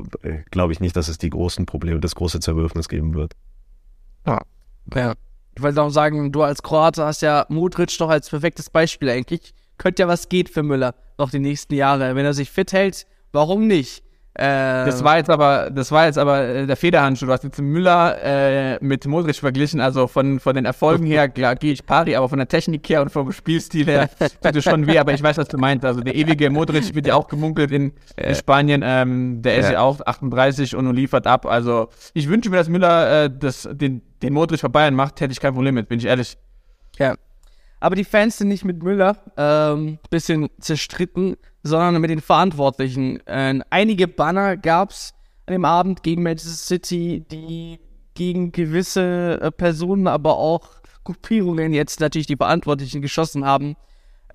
glaube 0.51 0.73
ich 0.73 0.81
nicht, 0.81 0.97
dass 0.97 1.09
es 1.09 1.19
die 1.19 1.31
großen 1.31 1.67
Probleme, 1.67 2.01
das 2.01 2.15
große 2.15 2.41
Zerwürfnis 2.41 2.89
geben 2.89 3.15
wird. 3.15 3.33
Ja. 4.27 4.43
ja. 4.95 5.15
Ich 5.55 5.63
wollte 5.63 5.83
auch 5.83 5.91
sagen, 5.91 6.33
du 6.33 6.43
als 6.43 6.63
Kroate 6.63 7.05
hast 7.05 7.23
ja 7.23 7.47
Modric 7.49 7.97
doch 7.99 8.11
als 8.11 8.29
perfektes 8.29 8.69
Beispiel 8.69 9.09
eigentlich. 9.09 9.55
Könnte 9.79 10.03
ja 10.03 10.09
was 10.09 10.29
geht 10.29 10.49
für 10.49 10.63
Müller 10.63 10.95
noch 11.19 11.31
die 11.31 11.39
nächsten 11.39 11.75
Jahre. 11.75 12.15
Wenn 12.15 12.25
er 12.25 12.35
sich 12.35 12.51
fit 12.51 12.73
hält, 12.73 13.07
warum 13.33 13.67
nicht? 13.67 14.03
Äh, 14.39 14.85
das 14.85 15.03
war 15.03 15.17
jetzt 15.17 15.31
aber, 15.31 15.71
das 15.71 15.91
war 15.91 16.05
jetzt 16.05 16.19
aber 16.19 16.43
äh, 16.43 16.67
der 16.67 16.77
Federhandschuh. 16.77 17.25
Du 17.25 17.33
hast 17.33 17.43
jetzt 17.43 17.59
Müller 17.59 18.19
äh, 18.23 18.79
mit 18.85 19.07
Modric 19.07 19.37
verglichen. 19.37 19.81
Also 19.81 20.07
von, 20.09 20.41
von 20.41 20.55
den 20.55 20.67
Erfolgen 20.67 21.07
her 21.07 21.29
gehe 21.29 21.73
ich 21.73 21.87
pari, 21.87 22.15
aber 22.15 22.29
von 22.29 22.39
der 22.39 22.47
Technik 22.47 22.87
her 22.87 23.01
und 23.01 23.11
vom 23.11 23.33
Spielstil 23.33 23.87
her 23.87 24.11
tut 24.19 24.57
es 24.57 24.65
schon 24.65 24.87
weh. 24.87 24.99
Aber 24.99 25.15
ich 25.15 25.23
weiß, 25.23 25.39
was 25.39 25.49
du 25.49 25.57
meinst. 25.57 25.87
Also 25.87 26.03
der 26.03 26.15
ewige 26.15 26.51
Modric 26.51 26.95
wird 26.95 27.07
ja 27.07 27.15
auch 27.15 27.29
gemunkelt 27.29 27.71
in, 27.71 27.95
in 28.17 28.35
Spanien. 28.35 28.83
Ähm, 28.85 29.41
der 29.41 29.57
ist 29.57 29.67
ja. 29.67 29.73
ja 29.73 29.81
auch 29.81 30.01
38 30.05 30.77
und 30.77 30.95
liefert 30.95 31.27
ab. 31.27 31.47
Also 31.47 31.89
ich 32.13 32.29
wünsche 32.29 32.51
mir, 32.51 32.59
dass 32.59 32.69
Müller 32.69 33.25
äh, 33.25 33.31
das, 33.31 33.67
den, 33.73 34.03
den 34.23 34.35
Modric 34.35 34.61
bei 34.61 34.69
Bayern 34.69 34.95
macht. 34.95 35.19
Hätte 35.23 35.33
ich 35.33 35.41
kein 35.41 35.55
Problem 35.55 35.75
mit, 35.77 35.89
bin 35.89 35.99
ich 35.99 36.05
ehrlich. 36.05 36.37
Ja. 36.99 37.15
Aber 37.81 37.95
die 37.95 38.05
Fans 38.05 38.39
sind 38.39 38.49
nicht 38.49 38.65
mit 38.65 38.83
Müller 38.83 39.19
ähm, 39.37 39.99
bisschen 40.11 40.49
zerstritten, 40.61 41.37
sondern 41.63 42.01
mit 42.01 42.11
den 42.11 42.21
Verantwortlichen. 42.21 43.25
Äh, 43.27 43.61
einige 43.71 44.09
Banner 44.09 44.57
gab 44.57 44.91
es 44.91 45.15
an 45.47 45.53
dem 45.53 45.65
Abend 45.65 46.03
gegen 46.03 46.23
Manchester 46.23 46.57
City, 46.57 47.25
die 47.31 47.79
gegen 48.15 48.51
gewisse 48.51 49.41
äh, 49.41 49.51
Personen, 49.51 50.07
aber 50.07 50.37
auch 50.39 50.69
Gruppierungen 51.05 51.73
jetzt 51.73 52.01
natürlich 52.01 52.27
die 52.27 52.37
Verantwortlichen 52.37 53.03
geschossen 53.03 53.45
haben. 53.45 53.77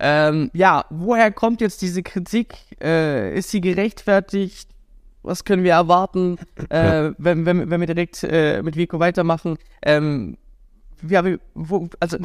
Ähm, 0.00 0.50
ja, 0.54 0.84
woher 0.90 1.30
kommt 1.30 1.60
jetzt 1.60 1.82
diese 1.82 2.02
Kritik? 2.02 2.54
Äh, 2.82 3.36
ist 3.36 3.50
sie 3.50 3.60
gerechtfertigt? 3.60 4.70
Was 5.22 5.44
können 5.44 5.62
wir 5.62 5.72
erwarten, 5.72 6.38
äh, 6.70 7.10
wenn, 7.18 7.46
wenn, 7.46 7.70
wenn 7.70 7.80
wir 7.80 7.86
direkt 7.86 8.24
äh, 8.24 8.62
mit 8.62 8.76
Vico 8.76 8.98
weitermachen? 8.98 9.56
Ähm, 9.82 10.36
ja, 11.08 11.22
wo, 11.54 11.88
also, 12.00 12.18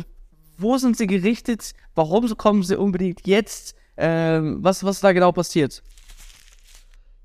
wo 0.57 0.77
sind 0.77 0.97
sie 0.97 1.07
gerichtet? 1.07 1.71
Warum 1.95 2.27
kommen 2.37 2.63
sie 2.63 2.77
unbedingt 2.77 3.25
jetzt? 3.25 3.75
Ähm, 3.97 4.57
was, 4.61 4.83
was 4.83 4.99
da 4.99 5.11
genau 5.11 5.31
passiert? 5.31 5.81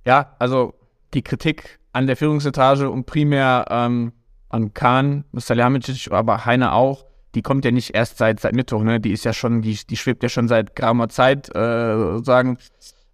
Ja, 0.04 0.34
also 0.38 0.74
die 1.14 1.22
Kritik 1.22 1.78
an 1.92 2.06
der 2.06 2.16
Führungsetage 2.16 2.88
und 2.90 3.04
primär 3.04 3.66
ähm, 3.70 4.12
an 4.48 4.74
Kahn, 4.74 5.24
Salihamidzic, 5.32 6.10
aber 6.10 6.44
Heine 6.44 6.72
auch, 6.72 7.04
die 7.34 7.42
kommt 7.42 7.64
ja 7.64 7.70
nicht 7.70 7.94
erst 7.94 8.18
seit, 8.18 8.40
seit 8.40 8.54
Mittwoch, 8.54 8.82
ne? 8.82 9.00
Die 9.00 9.12
ist 9.12 9.24
ja 9.24 9.32
schon, 9.32 9.62
die, 9.62 9.78
die 9.88 9.96
schwebt 9.96 10.22
ja 10.22 10.28
schon 10.28 10.48
seit 10.48 10.76
geraumer 10.76 11.08
Zeit, 11.08 11.54
äh, 11.54 11.96
sozusagen, 11.96 12.58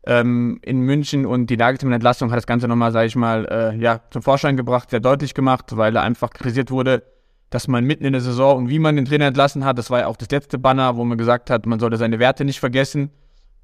ähm, 0.07 0.59
in 0.63 0.81
München 0.81 1.27
und 1.27 1.49
die 1.51 1.57
Nagelsmann-Entlassung 1.57 2.31
hat 2.31 2.39
das 2.39 2.47
Ganze 2.47 2.67
nochmal, 2.67 2.93
sage 2.93 3.07
ich 3.07 3.17
mal, 3.17 3.47
äh, 3.47 3.77
ja, 3.77 4.01
zum 4.11 4.23
Vorschein 4.23 4.57
gebracht, 4.57 4.91
sehr 4.91 5.01
deutlich 5.01 5.35
gemacht, 5.35 5.77
weil 5.77 5.95
er 5.95 6.03
einfach 6.03 6.31
kritisiert 6.31 6.71
wurde, 6.71 7.03
dass 7.51 7.69
man 7.69 7.85
mitten 7.85 8.05
in 8.05 8.13
der 8.13 8.23
Saison 8.23 8.59
und 8.59 8.69
wie 8.69 8.79
man 8.79 8.97
den 8.97 9.05
Trainer 9.05 9.27
entlassen 9.27 9.65
hat, 9.65 9.79
das 9.79 9.91
war 9.91 10.01
ja 10.01 10.07
auch 10.07 10.17
das 10.17 10.31
letzte 10.31 10.59
Banner, 10.59 10.97
wo 10.97 11.05
man 11.05 11.19
gesagt 11.19 11.51
hat, 11.51 11.67
man 11.67 11.81
sollte 11.81 11.97
seine 11.97 12.19
Werte 12.19 12.45
nicht 12.45 12.61
vergessen. 12.61 13.11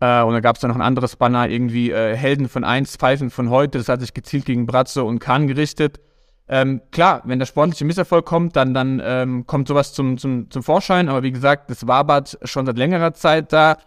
Äh, 0.01 0.23
und 0.23 0.33
da 0.33 0.41
gab 0.41 0.57
es 0.57 0.61
dann 0.61 0.71
noch 0.71 0.77
ein 0.77 0.83
anderes 0.83 1.17
Banner, 1.17 1.49
irgendwie 1.49 1.91
äh, 1.91 2.17
Helden 2.17 2.49
von 2.49 2.65
eins, 2.65 2.97
Pfeifen 2.97 3.31
von 3.31 3.51
heute, 3.51 3.79
das 3.79 3.89
hat 3.89 4.01
sich 4.01 4.15
gezielt 4.15 4.47
gegen 4.47 4.67
Bratzo 4.67 5.07
und 5.07 5.19
Kahn 5.19 5.47
gerichtet. 5.47 6.01
Ähm, 6.47 6.83
klar, 6.91 7.23
wenn 7.25 7.39
der 7.39 7.47
sportliche 7.47 7.85
Misserfolg 7.85 8.27
kommt, 8.27 8.55
dann, 8.57 8.75
dann 8.75 9.01
ähm, 9.03 9.47
kommt 9.47 9.67
sowas 9.69 9.95
zum, 9.95 10.19
zum, 10.19 10.51
zum 10.51 10.63
Vorschein. 10.63 11.09
Aber 11.09 11.23
wie 11.23 11.33
gesagt, 11.33 11.71
das 11.71 11.87
wabert 11.87 12.39
schon 12.45 12.67
seit 12.67 12.77
längerer 12.77 13.15
Zeit 13.15 13.53
da. 13.53 13.79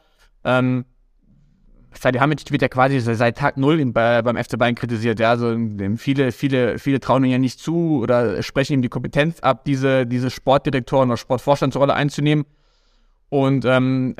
Ähm, 0.43 0.85
Salihamidzic 2.01 2.51
wird 2.51 2.61
ja 2.61 2.67
quasi 2.67 2.99
seit 2.99 3.37
Tag 3.37 3.57
Null 3.57 3.79
im, 3.79 3.89
äh, 3.89 4.21
beim 4.21 4.37
FC 4.37 4.57
Bayern 4.57 4.75
kritisiert. 4.75 5.19
Ja, 5.19 5.31
also 5.31 5.55
viele, 5.97 6.31
viele, 6.31 6.79
viele 6.79 6.99
trauen 6.99 7.23
ihm 7.23 7.31
ja 7.31 7.37
nicht 7.37 7.59
zu 7.59 7.99
oder 8.01 8.41
sprechen 8.43 8.73
ihm 8.73 8.81
die 8.81 8.89
Kompetenz 8.89 9.39
ab, 9.39 9.65
diese, 9.65 10.05
diese 10.05 10.29
Sportdirektoren 10.29 11.09
oder 11.09 11.17
Sportvorstandsrolle 11.17 11.93
einzunehmen. 11.93 12.45
Und 13.29 13.65
ähm, 13.65 14.15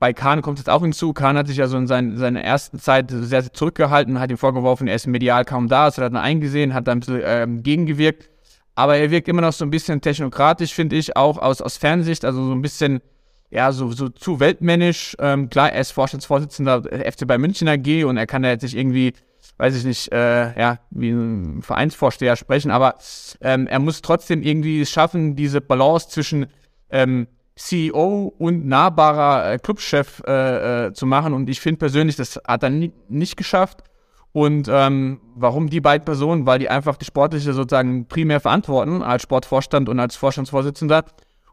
bei 0.00 0.12
Kahn 0.14 0.42
kommt 0.42 0.58
es 0.58 0.68
auch 0.68 0.80
hinzu. 0.80 1.12
Kahn 1.12 1.36
hat 1.36 1.46
sich 1.46 1.58
ja 1.58 1.68
so 1.68 1.76
in 1.76 1.86
sein, 1.86 2.16
seiner 2.16 2.42
ersten 2.42 2.78
Zeit 2.78 3.10
sehr, 3.10 3.42
sehr 3.42 3.52
zurückgehalten, 3.52 4.18
hat 4.18 4.30
ihm 4.30 4.38
vorgeworfen, 4.38 4.88
er 4.88 4.94
ist 4.94 5.06
medial 5.06 5.44
kaum 5.44 5.68
da, 5.68 5.86
das 5.86 5.98
hat 5.98 6.04
er 6.04 6.10
dann 6.10 6.22
eingesehen, 6.22 6.74
hat 6.74 6.88
dann 6.88 6.98
ein 6.98 7.00
bisschen 7.00 7.22
ähm, 7.24 7.62
gegengewirkt. 7.62 8.30
Aber 8.74 8.96
er 8.96 9.10
wirkt 9.10 9.28
immer 9.28 9.42
noch 9.42 9.52
so 9.52 9.64
ein 9.64 9.70
bisschen 9.70 10.00
technokratisch, 10.00 10.72
finde 10.72 10.96
ich, 10.96 11.16
auch 11.16 11.36
aus, 11.36 11.60
aus 11.60 11.76
Fernsicht, 11.76 12.24
also 12.24 12.42
so 12.46 12.52
ein 12.52 12.62
bisschen, 12.62 13.02
ja, 13.50 13.72
so, 13.72 13.90
so 13.90 14.08
zu 14.08 14.40
weltmännisch. 14.40 15.16
Ähm, 15.18 15.50
klar, 15.50 15.72
er 15.72 15.80
ist 15.80 15.90
Vorstandsvorsitzender 15.90 16.82
der 16.82 17.12
FC 17.12 17.26
bei 17.26 17.38
München 17.38 17.68
AG 17.68 18.04
und 18.04 18.16
er 18.16 18.26
kann 18.26 18.42
da 18.42 18.50
jetzt 18.50 18.62
nicht 18.62 18.76
irgendwie, 18.76 19.12
weiß 19.58 19.76
ich 19.76 19.84
nicht, 19.84 20.12
äh, 20.12 20.58
ja, 20.58 20.78
wie 20.90 21.10
ein 21.10 21.62
Vereinsvorsteher 21.62 22.36
sprechen, 22.36 22.70
aber 22.70 22.96
ähm, 23.40 23.66
er 23.66 23.80
muss 23.80 24.02
trotzdem 24.02 24.42
irgendwie 24.42 24.80
es 24.80 24.90
schaffen, 24.90 25.34
diese 25.34 25.60
Balance 25.60 26.08
zwischen 26.08 26.46
ähm, 26.90 27.26
CEO 27.56 28.32
und 28.38 28.66
nahbarer 28.66 29.52
äh, 29.52 29.58
Clubchef 29.58 30.22
äh, 30.26 30.86
äh, 30.86 30.92
zu 30.92 31.06
machen. 31.06 31.34
Und 31.34 31.50
ich 31.50 31.60
finde 31.60 31.78
persönlich, 31.78 32.16
das 32.16 32.40
hat 32.46 32.62
er 32.62 32.70
nie, 32.70 32.92
nicht 33.08 33.36
geschafft. 33.36 33.82
Und 34.32 34.68
ähm, 34.70 35.20
warum 35.34 35.68
die 35.68 35.80
beiden 35.80 36.04
Personen? 36.04 36.46
Weil 36.46 36.60
die 36.60 36.70
einfach 36.70 36.96
die 36.96 37.04
sportliche 37.04 37.52
sozusagen 37.52 38.06
primär 38.06 38.40
verantworten, 38.40 39.02
als 39.02 39.22
Sportvorstand 39.22 39.88
und 39.88 39.98
als 39.98 40.16
Vorstandsvorsitzender. 40.16 41.04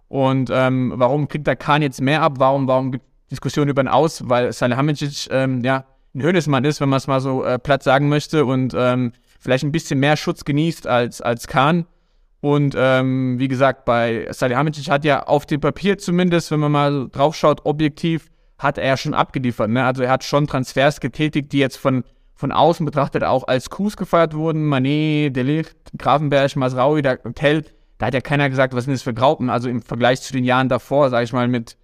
Und 0.09 0.49
ähm, 0.51 0.93
warum 0.95 1.27
kriegt 1.27 1.47
der 1.47 1.55
Kahn 1.55 1.81
jetzt 1.81 2.01
mehr 2.01 2.21
ab? 2.21 2.35
Warum, 2.37 2.67
warum 2.67 2.91
gibt 2.91 3.03
es 3.05 3.29
Diskussionen 3.31 3.69
über 3.69 3.81
ihn 3.81 3.87
aus? 3.87 4.27
Weil 4.29 4.53
Salihamidzic 4.53 5.27
ähm, 5.31 5.63
ja 5.63 5.85
ein 6.15 6.21
Höhnesmann 6.21 6.63
ist, 6.63 6.81
wenn 6.81 6.89
man 6.89 6.97
es 6.97 7.07
mal 7.07 7.19
so 7.19 7.43
äh, 7.43 7.59
platt 7.59 7.83
sagen 7.83 8.09
möchte 8.09 8.45
und 8.45 8.73
ähm, 8.75 9.11
vielleicht 9.39 9.63
ein 9.63 9.71
bisschen 9.71 9.99
mehr 9.99 10.17
Schutz 10.17 10.45
genießt 10.45 10.87
als, 10.87 11.21
als 11.21 11.47
Kahn. 11.47 11.85
Und 12.39 12.75
ähm, 12.77 13.39
wie 13.39 13.47
gesagt, 13.47 13.85
bei 13.85 14.27
Salihamidzic 14.31 14.89
hat 14.89 15.03
ja 15.03 15.23
auf 15.23 15.45
dem 15.45 15.59
Papier 15.59 15.97
zumindest, 15.97 16.51
wenn 16.51 16.59
man 16.59 16.71
mal 16.71 17.09
drauf 17.09 17.35
schaut, 17.35 17.65
objektiv, 17.65 18.29
hat 18.57 18.77
er 18.77 18.97
schon 18.97 19.13
abgeliefert. 19.13 19.69
Ne? 19.69 19.83
Also 19.83 20.03
er 20.03 20.11
hat 20.11 20.23
schon 20.23 20.47
Transfers 20.47 20.99
getätigt, 20.99 21.51
die 21.51 21.59
jetzt 21.59 21.77
von, 21.77 22.03
von 22.35 22.51
außen 22.51 22.85
betrachtet 22.85 23.23
auch 23.23 23.47
als 23.47 23.69
Coups 23.69 23.97
gefeiert 23.97 24.33
wurden. 24.33 24.65
Manet, 24.65 25.35
Delicht, 25.35 25.75
Grafenberg, 25.97 26.55
Masraui, 26.55 27.01
der 27.01 27.19
Hotel, 27.23 27.65
da 27.97 28.07
hat 28.07 28.13
ja 28.13 28.21
keiner 28.21 28.49
gesagt, 28.49 28.75
was 28.75 28.85
sind 28.85 28.93
das 28.93 29.01
für 29.01 29.13
Graupen. 29.13 29.49
Also 29.49 29.69
im 29.69 29.81
Vergleich 29.81 30.21
zu 30.21 30.33
den 30.33 30.43
Jahren 30.43 30.69
davor, 30.69 31.09
sage 31.09 31.23
ich 31.23 31.33
mal, 31.33 31.47
mit 31.47 31.77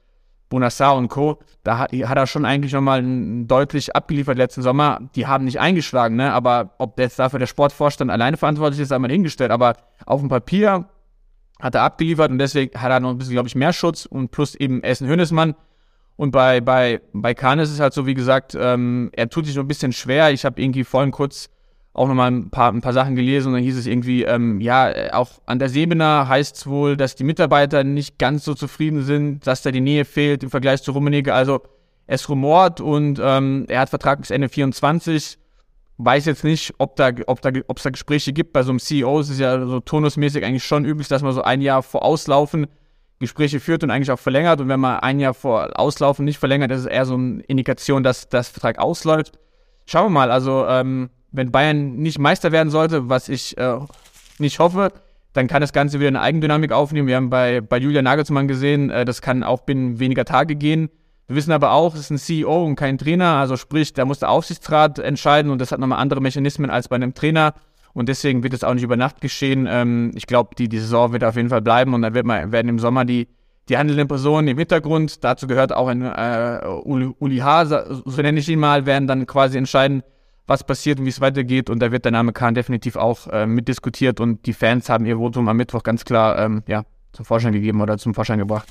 Bonassar 0.50 0.96
und 0.96 1.08
Co., 1.08 1.40
da 1.64 1.80
hat, 1.80 1.92
hat 1.92 2.18
er 2.18 2.28
schon 2.28 2.46
eigentlich 2.46 2.74
nochmal 2.74 3.04
deutlich 3.46 3.96
abgeliefert 3.96 4.38
letzten 4.38 4.62
Sommer. 4.62 5.00
Die 5.16 5.26
haben 5.26 5.46
nicht 5.46 5.60
eingeschlagen, 5.60 6.16
ne? 6.16 6.32
aber 6.32 6.76
ob 6.78 7.00
jetzt 7.00 7.18
dafür 7.18 7.40
der 7.40 7.48
Sportvorstand 7.48 8.12
alleine 8.12 8.38
verantwortlich 8.38 8.82
ist, 8.82 8.92
einmal 8.92 9.10
hingestellt. 9.10 9.50
Aber 9.50 9.76
auf 10.06 10.20
dem 10.20 10.30
Papier 10.30 10.88
hat 11.60 11.76
er 11.76 11.82
abgeliefert 11.82 12.30
und 12.30 12.38
deswegen 12.38 12.80
hat 12.80 12.92
er 12.92 13.00
noch 13.00 13.10
ein 13.10 13.18
bisschen, 13.18 13.34
glaube 13.34 13.48
ich, 13.48 13.56
mehr 13.56 13.74
Schutz 13.74 14.06
und 14.06 14.30
plus 14.30 14.54
eben 14.54 14.84
Essen 14.84 15.08
Hönesmann. 15.08 15.56
Und 16.16 16.32
bei, 16.32 16.62
bei, 16.62 17.02
bei 17.14 17.34
Kahn 17.34 17.58
ist 17.58 17.72
es 17.72 17.80
halt 17.80 17.94
so, 17.94 18.06
wie 18.06 18.14
gesagt, 18.14 18.56
ähm, 18.60 19.10
er 19.14 19.30
tut 19.30 19.46
sich 19.46 19.56
so 19.56 19.62
ein 19.62 19.68
bisschen 19.68 19.94
schwer. 19.94 20.32
Ich 20.32 20.46
habe 20.46 20.62
irgendwie 20.62 20.84
vorhin 20.84 21.12
kurz 21.12 21.50
auch 21.94 22.08
nochmal 22.08 22.32
ein 22.32 22.50
paar, 22.50 22.72
ein 22.72 22.82
paar 22.82 22.94
Sachen 22.94 23.16
gelesen 23.16 23.50
und 23.50 23.54
dann 23.54 23.64
hieß 23.64 23.78
es 23.78 23.86
irgendwie, 23.86 24.24
ähm, 24.24 24.60
ja, 24.60 25.14
auch 25.14 25.30
an 25.46 25.60
der 25.60 25.70
Sebener 25.70 26.28
heißt 26.28 26.56
es 26.56 26.68
wohl, 26.68 26.98
dass 26.98 27.16
die 27.16 27.24
Mitarbeiter 27.24 27.84
nicht 27.84 28.18
ganz 28.18 28.46
so 28.46 28.56
zufrieden 28.56 29.04
sind, 29.04 29.46
dass 29.46 29.62
da 29.62 29.70
die 29.70 29.82
Nähe 29.82 30.04
fehlt 30.04 30.44
im 30.44 30.50
Vergleich 30.50 30.82
zu 30.82 30.92
Rummenigge. 30.92 31.34
Also 31.34 31.62
es 32.08 32.28
rumort 32.30 32.82
und 32.82 33.22
ähm, 33.24 33.66
er 33.70 33.82
hat 33.82 33.90
Vertrag 33.90 34.20
bis 34.20 34.32
Ende 34.32 34.50
24. 34.50 35.38
Weiß 35.98 36.26
jetzt 36.26 36.44
nicht, 36.44 36.74
ob 36.80 36.96
da, 36.96 37.12
ob 37.28 37.42
da, 37.42 37.52
ob 37.68 37.78
es 37.78 37.84
da 37.84 37.92
Gespräche 37.92 38.34
gibt. 38.34 38.54
Bei 38.54 38.64
so 38.64 38.72
einem 38.72 38.80
CEO 38.80 39.20
ist 39.20 39.30
es 39.30 39.40
ja 39.40 39.64
so 39.66 39.80
turnusmäßig 39.80 40.44
eigentlich 40.44 40.64
schon 40.64 40.86
üblich, 40.86 41.08
dass 41.08 41.22
man 41.22 41.34
so 41.34 41.44
ein 41.44 41.62
Jahr 41.62 41.84
vor 41.84 42.04
Auslaufen 42.04 42.68
Gespräche 43.20 43.60
führt 43.60 43.84
und 43.84 43.92
eigentlich 43.92 44.12
auch 44.12 44.20
verlängert. 44.20 44.60
Und 44.60 44.68
wenn 44.68 44.80
man 44.80 45.00
ein 45.00 45.20
Jahr 45.20 45.36
vor 45.36 45.80
Auslaufen 45.80 46.26
nicht 46.26 46.40
verlängert, 46.40 46.72
ist 46.72 46.88
eher 46.88 47.06
so 47.06 47.14
eine 47.14 47.42
Indikation, 47.44 48.04
dass 48.04 48.28
das 48.28 48.50
Vertrag 48.50 48.80
ausläuft. 48.80 49.38
Schauen 49.86 50.06
wir 50.06 50.10
mal. 50.10 50.32
Also 50.32 50.66
ähm, 50.68 51.10
wenn 51.34 51.52
Bayern 51.52 51.96
nicht 51.96 52.20
Meister 52.20 52.52
werden 52.52 52.70
sollte, 52.70 53.10
was 53.10 53.28
ich 53.28 53.58
äh, 53.58 53.80
nicht 54.38 54.60
hoffe, 54.60 54.94
dann 55.34 55.48
kann 55.48 55.62
das 55.62 55.74
Ganze 55.74 56.00
wieder 56.00 56.10
eine 56.10 56.22
Eigendynamik 56.22 56.72
aufnehmen. 56.72 57.08
Wir 57.08 57.16
haben 57.16 57.30
bei, 57.30 57.60
bei 57.60 57.78
Julian 57.78 58.06
Nagelsmann 58.06 58.48
gesehen, 58.48 58.90
äh, 58.92 59.04
das 59.04 59.22
kann 59.22 59.44
auch 59.44 59.62
binnen 59.62 60.00
weniger 60.00 60.26
Tage 60.26 60.56
gehen. 60.56 60.90
Wir 61.28 61.36
wissen 61.36 61.52
aber 61.52 61.72
auch, 61.72 61.96
es 61.96 62.02
ist 62.02 62.10
ein 62.12 62.18
CEO 62.18 62.64
und 62.66 62.76
kein 62.76 62.98
Trainer, 62.98 63.36
also 63.38 63.58
sprich, 63.58 63.94
da 63.94 64.06
muss 64.06 64.20
der 64.20 64.30
Aufsichtsrat 64.30 65.00
entscheiden 65.00 65.52
und 65.52 65.60
das 65.60 65.72
hat 65.72 65.80
nochmal 65.80 66.00
andere 66.00 66.22
Mechanismen 66.22 66.70
als 66.70 66.88
bei 66.88 66.96
einem 66.96 67.14
Trainer. 67.14 67.54
Und 67.94 68.10
deswegen 68.10 68.44
wird 68.44 68.54
es 68.54 68.64
auch 68.64 68.74
nicht 68.74 68.84
über 68.84 68.98
Nacht 68.98 69.22
geschehen. 69.22 69.68
Ähm, 69.70 70.12
ich 70.16 70.28
glaube, 70.28 70.56
die, 70.56 70.68
die 70.68 70.80
Saison 70.80 71.14
wird 71.14 71.24
auf 71.24 71.36
jeden 71.36 71.50
Fall 71.50 71.62
bleiben 71.62 71.94
und 71.94 72.04
dann 72.04 72.14
wird 72.14 72.26
man, 72.26 72.52
werden 72.52 72.68
im 72.68 72.80
Sommer 72.80 73.06
die, 73.06 73.28
die 73.70 73.78
handelnden 73.78 74.08
Personen 74.08 74.48
im 74.50 74.58
Hintergrund, 74.58 75.24
dazu 75.24 75.48
gehört 75.48 75.74
auch 75.74 75.88
ein 75.88 76.02
äh, 76.02 76.62
Uli, 76.84 77.12
Uli 77.20 77.38
H., 77.38 77.66
so 77.66 78.22
nenne 78.22 78.40
ich 78.40 78.50
ihn 78.50 78.60
mal, 78.60 78.86
werden 78.86 79.08
dann 79.08 79.26
quasi 79.26 79.58
entscheiden, 79.58 80.04
was 80.48 80.64
passiert 80.64 81.00
und 81.00 81.06
wie 81.06 81.10
es 81.10 81.22
weitergeht. 81.22 81.70
Und 81.70 81.80
da 81.80 81.92
wird 81.92 82.06
der 82.06 82.12
Name 82.12 82.34
Kahn 82.34 82.56
definitiv 82.56 82.96
auch 82.96 83.28
äh, 83.28 83.46
mitdiskutiert 83.46 84.20
und 84.20 84.46
die 84.46 84.54
Fans 84.54 84.90
haben 84.90 85.06
ihr 85.06 85.18
Votum 85.18 85.48
am 85.48 85.58
Mittwoch 85.58 85.84
ganz 85.84 86.06
klar 86.06 86.38
ähm, 86.38 86.64
ja, 86.68 86.84
zum 87.14 87.26
Vorschein 87.26 87.54
gegeben 87.54 87.82
oder 87.82 87.98
zum 87.98 88.14
Vorschein 88.14 88.40
gebracht. 88.40 88.68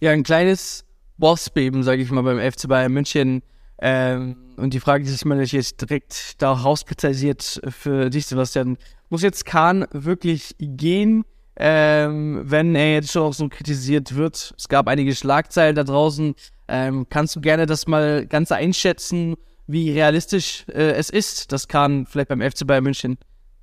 Ja, 0.00 0.12
ein 0.12 0.22
kleines 0.22 0.84
Bossbeben, 1.18 1.82
sage 1.82 2.02
ich 2.02 2.10
mal, 2.10 2.22
beim 2.22 2.38
FC 2.38 2.68
Bayern 2.68 2.92
München. 2.92 3.42
Ähm, 3.80 4.36
und 4.56 4.74
die 4.74 4.80
Frage, 4.80 5.04
die 5.04 5.10
sich 5.10 5.24
mal 5.24 5.40
jetzt 5.40 5.80
direkt 5.80 6.42
da 6.42 6.52
rauskristallisiert 6.52 7.60
für 7.68 8.10
dich, 8.10 8.26
Sebastian, 8.26 8.76
muss 9.08 9.22
jetzt 9.22 9.44
Kahn 9.44 9.86
wirklich 9.92 10.56
gehen, 10.58 11.24
ähm, 11.56 12.42
wenn 12.44 12.74
er 12.74 12.94
jetzt 12.94 13.12
schon 13.12 13.22
auch 13.22 13.34
so 13.34 13.48
kritisiert 13.48 14.14
wird? 14.16 14.54
Es 14.56 14.68
gab 14.68 14.88
einige 14.88 15.14
Schlagzeilen 15.14 15.76
da 15.76 15.84
draußen. 15.84 16.34
Ähm, 16.68 17.06
kannst 17.08 17.36
du 17.36 17.40
gerne 17.40 17.66
das 17.66 17.86
mal 17.86 18.26
ganz 18.26 18.52
einschätzen? 18.52 19.36
Wie 19.68 19.92
realistisch 19.92 20.64
äh, 20.68 20.92
es 20.92 21.10
ist, 21.10 21.52
dass 21.52 21.68
Kahn 21.68 22.06
vielleicht 22.06 22.28
beim 22.28 22.40
FC 22.40 22.66
Bayern 22.66 22.82
München 22.84 23.18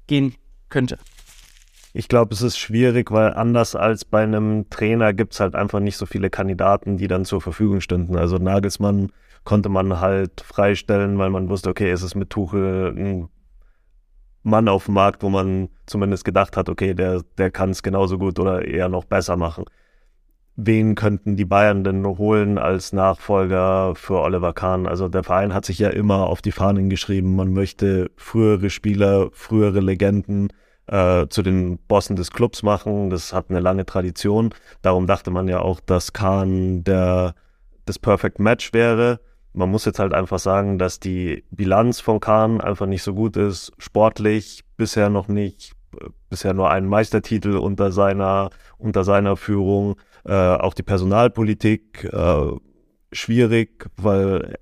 gehen 0.07 0.35
könnte. 0.69 0.97
Ich 1.93 2.07
glaube, 2.07 2.33
es 2.33 2.41
ist 2.41 2.57
schwierig, 2.57 3.11
weil 3.11 3.33
anders 3.33 3.75
als 3.75 4.05
bei 4.05 4.23
einem 4.23 4.69
Trainer 4.69 5.13
gibt 5.13 5.33
es 5.33 5.39
halt 5.39 5.55
einfach 5.55 5.79
nicht 5.79 5.97
so 5.97 6.05
viele 6.05 6.29
Kandidaten, 6.29 6.97
die 6.97 7.07
dann 7.07 7.25
zur 7.25 7.41
Verfügung 7.41 7.81
stünden. 7.81 8.17
Also 8.17 8.37
Nagelsmann 8.37 9.11
konnte 9.45 9.69
man 9.69 9.99
halt 10.01 10.41
freistellen, 10.41 11.17
weil 11.17 11.29
man 11.29 11.49
wusste, 11.49 11.69
okay, 11.69 11.89
es 11.89 12.03
ist 12.03 12.15
mit 12.15 12.29
Tuchel 12.29 12.93
ein 12.97 13.29
Mann 14.43 14.67
auf 14.67 14.85
dem 14.85 14.95
Markt, 14.95 15.23
wo 15.23 15.29
man 15.29 15.69
zumindest 15.85 16.25
gedacht 16.25 16.57
hat, 16.57 16.69
okay, 16.69 16.93
der, 16.93 17.23
der 17.37 17.49
kann 17.49 17.71
es 17.71 17.81
genauso 17.81 18.17
gut 18.17 18.39
oder 18.39 18.65
eher 18.65 18.89
noch 18.89 19.05
besser 19.05 19.37
machen. 19.37 19.65
Wen 20.55 20.95
könnten 20.95 21.35
die 21.35 21.45
Bayern 21.45 21.83
denn 21.83 22.05
holen 22.05 22.57
als 22.57 22.93
Nachfolger 22.93 23.93
für 23.95 24.21
Oliver 24.21 24.53
Kahn? 24.53 24.87
Also 24.87 25.07
der 25.07 25.23
Verein 25.23 25.53
hat 25.53 25.65
sich 25.65 25.79
ja 25.79 25.89
immer 25.89 26.27
auf 26.27 26.41
die 26.41 26.51
Fahnen 26.51 26.89
geschrieben, 26.89 27.35
man 27.35 27.53
möchte 27.53 28.11
frühere 28.15 28.69
Spieler, 28.69 29.29
frühere 29.31 29.81
Legenden 29.81 30.49
äh, 30.87 31.27
zu 31.27 31.41
den 31.41 31.77
Bossen 31.87 32.15
des 32.15 32.31
Clubs 32.31 32.63
machen. 32.63 33.09
Das 33.09 33.33
hat 33.33 33.49
eine 33.49 33.59
lange 33.59 33.85
Tradition. 33.85 34.53
Darum 34.81 35.07
dachte 35.07 35.31
man 35.31 35.47
ja 35.47 35.59
auch, 35.59 35.79
dass 35.79 36.13
Kahn 36.13 36.83
der 36.83 37.35
das 37.85 37.99
Perfect 37.99 38.39
Match 38.39 38.73
wäre. 38.73 39.19
Man 39.53 39.69
muss 39.69 39.85
jetzt 39.85 39.99
halt 39.99 40.13
einfach 40.13 40.39
sagen, 40.39 40.77
dass 40.77 40.99
die 40.99 41.43
Bilanz 41.51 41.99
von 41.99 42.19
Kahn 42.19 42.59
einfach 42.61 42.87
nicht 42.87 43.03
so 43.03 43.13
gut 43.13 43.37
ist. 43.37 43.71
Sportlich 43.77 44.63
bisher 44.75 45.09
noch 45.09 45.27
nicht, 45.27 45.73
bisher 46.29 46.53
nur 46.53 46.69
einen 46.69 46.87
Meistertitel 46.87 47.57
unter 47.57 47.91
seiner, 47.91 48.49
unter 48.77 49.03
seiner 49.03 49.37
Führung. 49.37 49.95
Äh, 50.25 50.33
auch 50.33 50.73
die 50.73 50.83
Personalpolitik 50.83 52.03
äh, 52.11 52.51
schwierig, 53.11 53.89
weil 53.97 54.57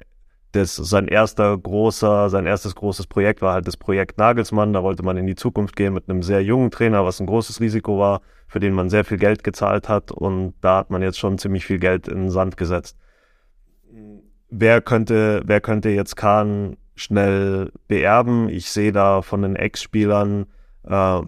das 0.52 0.76
sein 0.76 1.08
erster 1.08 1.58
großer, 1.58 2.30
sein 2.30 2.46
erstes 2.46 2.76
großes 2.76 3.08
Projekt 3.08 3.42
war 3.42 3.54
halt 3.54 3.68
das 3.68 3.78
Projekt 3.78 4.18
Nagelsmann. 4.18 4.74
Da 4.74 4.84
wollte 4.84 5.04
man 5.04 5.18
in 5.18 5.26
die 5.26 5.36
Zukunft 5.36 5.76
gehen 5.76 5.94
mit 5.94 6.10
einem 6.10 6.22
sehr 6.22 6.44
jungen 6.44 6.70
Trainer, 6.70 7.06
was 7.06 7.20
ein 7.20 7.26
großes 7.26 7.60
Risiko 7.60 7.98
war, 7.98 8.22
für 8.48 8.60
den 8.60 8.74
man 8.74 8.90
sehr 8.90 9.04
viel 9.04 9.18
Geld 9.18 9.44
gezahlt 9.44 9.90
hat. 9.90 10.12
Und 10.12 10.54
da 10.62 10.78
hat 10.78 10.92
man 10.92 11.02
jetzt 11.02 11.18
schon 11.18 11.38
ziemlich 11.38 11.66
viel 11.66 11.80
Geld 11.80 12.08
in 12.08 12.24
den 12.24 12.30
Sand 12.30 12.56
gesetzt. 12.58 12.98
Wer 14.50 14.82
könnte, 14.82 15.42
wer 15.46 15.62
könnte 15.62 15.90
jetzt 15.90 16.16
Kahn 16.16 16.78
schnell 16.94 17.72
beerben? 17.88 18.50
Ich 18.50 18.70
sehe 18.70 18.92
da 18.92 19.24
von 19.24 19.42
den 19.42 19.56
Ex-Spielern 19.56 20.46
äh, 20.84 21.22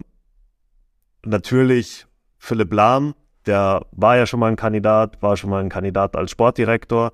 natürlich 1.23 2.05
Philipp 2.37 2.71
Lahm, 2.71 3.15
der 3.47 3.85
war 3.91 4.17
ja 4.17 4.25
schon 4.25 4.39
mal 4.39 4.47
ein 4.47 4.55
Kandidat, 4.55 5.21
war 5.21 5.37
schon 5.37 5.49
mal 5.49 5.61
ein 5.61 5.69
Kandidat 5.69 6.15
als 6.15 6.31
Sportdirektor, 6.31 7.13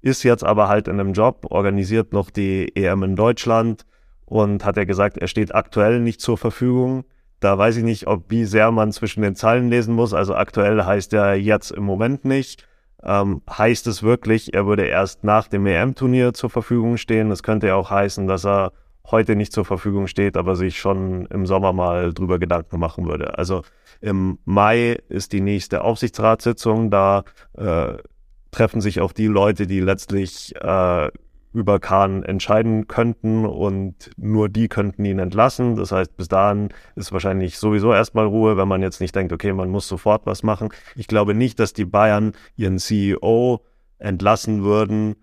ist 0.00 0.22
jetzt 0.22 0.44
aber 0.44 0.68
halt 0.68 0.88
in 0.88 1.00
einem 1.00 1.12
Job, 1.12 1.46
organisiert 1.50 2.12
noch 2.12 2.30
die 2.30 2.74
EM 2.76 3.02
in 3.02 3.16
Deutschland 3.16 3.84
und 4.24 4.64
hat 4.64 4.76
ja 4.76 4.84
gesagt, 4.84 5.18
er 5.18 5.28
steht 5.28 5.54
aktuell 5.54 6.00
nicht 6.00 6.20
zur 6.20 6.38
Verfügung. 6.38 7.04
Da 7.40 7.56
weiß 7.56 7.76
ich 7.76 7.84
nicht, 7.84 8.06
ob 8.06 8.30
wie 8.30 8.44
sehr 8.44 8.70
man 8.70 8.92
zwischen 8.92 9.22
den 9.22 9.36
Zeilen 9.36 9.70
lesen 9.70 9.94
muss. 9.94 10.12
Also 10.12 10.34
aktuell 10.34 10.84
heißt 10.84 11.12
er 11.14 11.34
jetzt 11.34 11.70
im 11.70 11.84
Moment 11.84 12.24
nicht. 12.24 12.66
Ähm, 13.02 13.42
heißt 13.48 13.86
es 13.86 14.02
wirklich, 14.02 14.54
er 14.54 14.66
würde 14.66 14.84
erst 14.84 15.22
nach 15.22 15.46
dem 15.46 15.66
EM-Turnier 15.66 16.34
zur 16.34 16.50
Verfügung 16.50 16.96
stehen? 16.96 17.30
Das 17.30 17.42
könnte 17.42 17.68
ja 17.68 17.76
auch 17.76 17.90
heißen, 17.90 18.26
dass 18.26 18.44
er 18.44 18.72
heute 19.10 19.36
nicht 19.36 19.52
zur 19.52 19.64
Verfügung 19.64 20.06
steht, 20.06 20.36
aber 20.36 20.56
sich 20.56 20.78
schon 20.78 21.26
im 21.26 21.46
Sommer 21.46 21.72
mal 21.72 22.12
drüber 22.12 22.38
Gedanken 22.38 22.78
machen 22.78 23.06
würde. 23.06 23.38
Also 23.38 23.62
im 24.00 24.38
Mai 24.44 24.98
ist 25.08 25.32
die 25.32 25.40
nächste 25.40 25.82
Aufsichtsratssitzung, 25.82 26.90
da 26.90 27.24
äh, 27.56 27.94
treffen 28.50 28.80
sich 28.80 29.00
auch 29.00 29.12
die 29.12 29.26
Leute, 29.26 29.66
die 29.66 29.80
letztlich 29.80 30.54
äh, 30.56 31.10
über 31.52 31.80
Kahn 31.80 32.22
entscheiden 32.22 32.88
könnten 32.88 33.46
und 33.46 34.10
nur 34.16 34.48
die 34.48 34.68
könnten 34.68 35.04
ihn 35.04 35.18
entlassen. 35.18 35.76
Das 35.76 35.92
heißt, 35.92 36.16
bis 36.16 36.28
dahin 36.28 36.68
ist 36.94 37.12
wahrscheinlich 37.12 37.58
sowieso 37.58 37.92
erstmal 37.92 38.26
Ruhe, 38.26 38.56
wenn 38.56 38.68
man 38.68 38.82
jetzt 38.82 39.00
nicht 39.00 39.14
denkt, 39.14 39.32
okay, 39.32 39.52
man 39.52 39.70
muss 39.70 39.88
sofort 39.88 40.26
was 40.26 40.42
machen. 40.42 40.68
Ich 40.94 41.06
glaube 41.06 41.34
nicht, 41.34 41.58
dass 41.58 41.72
die 41.72 41.86
Bayern 41.86 42.32
ihren 42.56 42.78
CEO 42.78 43.64
entlassen 43.98 44.62
würden, 44.62 45.16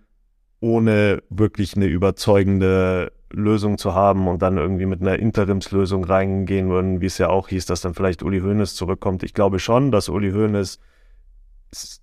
ohne 0.60 1.22
wirklich 1.30 1.76
eine 1.76 1.86
überzeugende 1.86 3.12
Lösung 3.36 3.78
zu 3.78 3.94
haben 3.94 4.28
und 4.28 4.42
dann 4.42 4.58
irgendwie 4.58 4.86
mit 4.86 5.02
einer 5.02 5.20
Interimslösung 5.20 6.04
reingehen 6.04 6.70
würden, 6.70 7.02
wie 7.02 7.06
es 7.06 7.18
ja 7.18 7.30
auch 7.30 7.50
hieß, 7.50 7.66
dass 7.66 7.82
dann 7.82 7.94
vielleicht 7.94 8.24
Uli 8.24 8.40
Hoeneß 8.40 8.76
zurückkommt. 8.76 9.24
Ich 9.24 9.34
glaube 9.34 9.60
schon, 9.60 9.92
dass 9.92 10.10
Uli 10.10 10.32
Hoeneß 10.32 10.80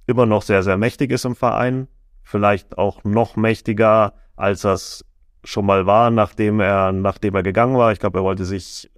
immer 0.07 0.27
noch 0.27 0.43
sehr, 0.43 0.63
sehr 0.63 0.77
mächtig 0.77 1.11
ist 1.11 1.25
im 1.25 1.35
Verein. 1.35 1.89
Vielleicht 2.23 2.79
auch 2.79 3.03
noch 3.05 3.37
mächtiger, 3.37 4.15
als 4.37 4.63
das 4.63 5.05
schon 5.45 5.67
mal 5.67 5.87
war, 5.87 6.11
nachdem 6.11 6.61
er, 6.61 6.93
nachdem 6.93 7.35
er 7.35 7.43
gegangen 7.43 7.77
war. 7.77 7.93
Ich 7.93 7.99
glaube, 7.99 8.21
er 8.21 8.25
wollte 8.25 8.45
sich 8.45 8.91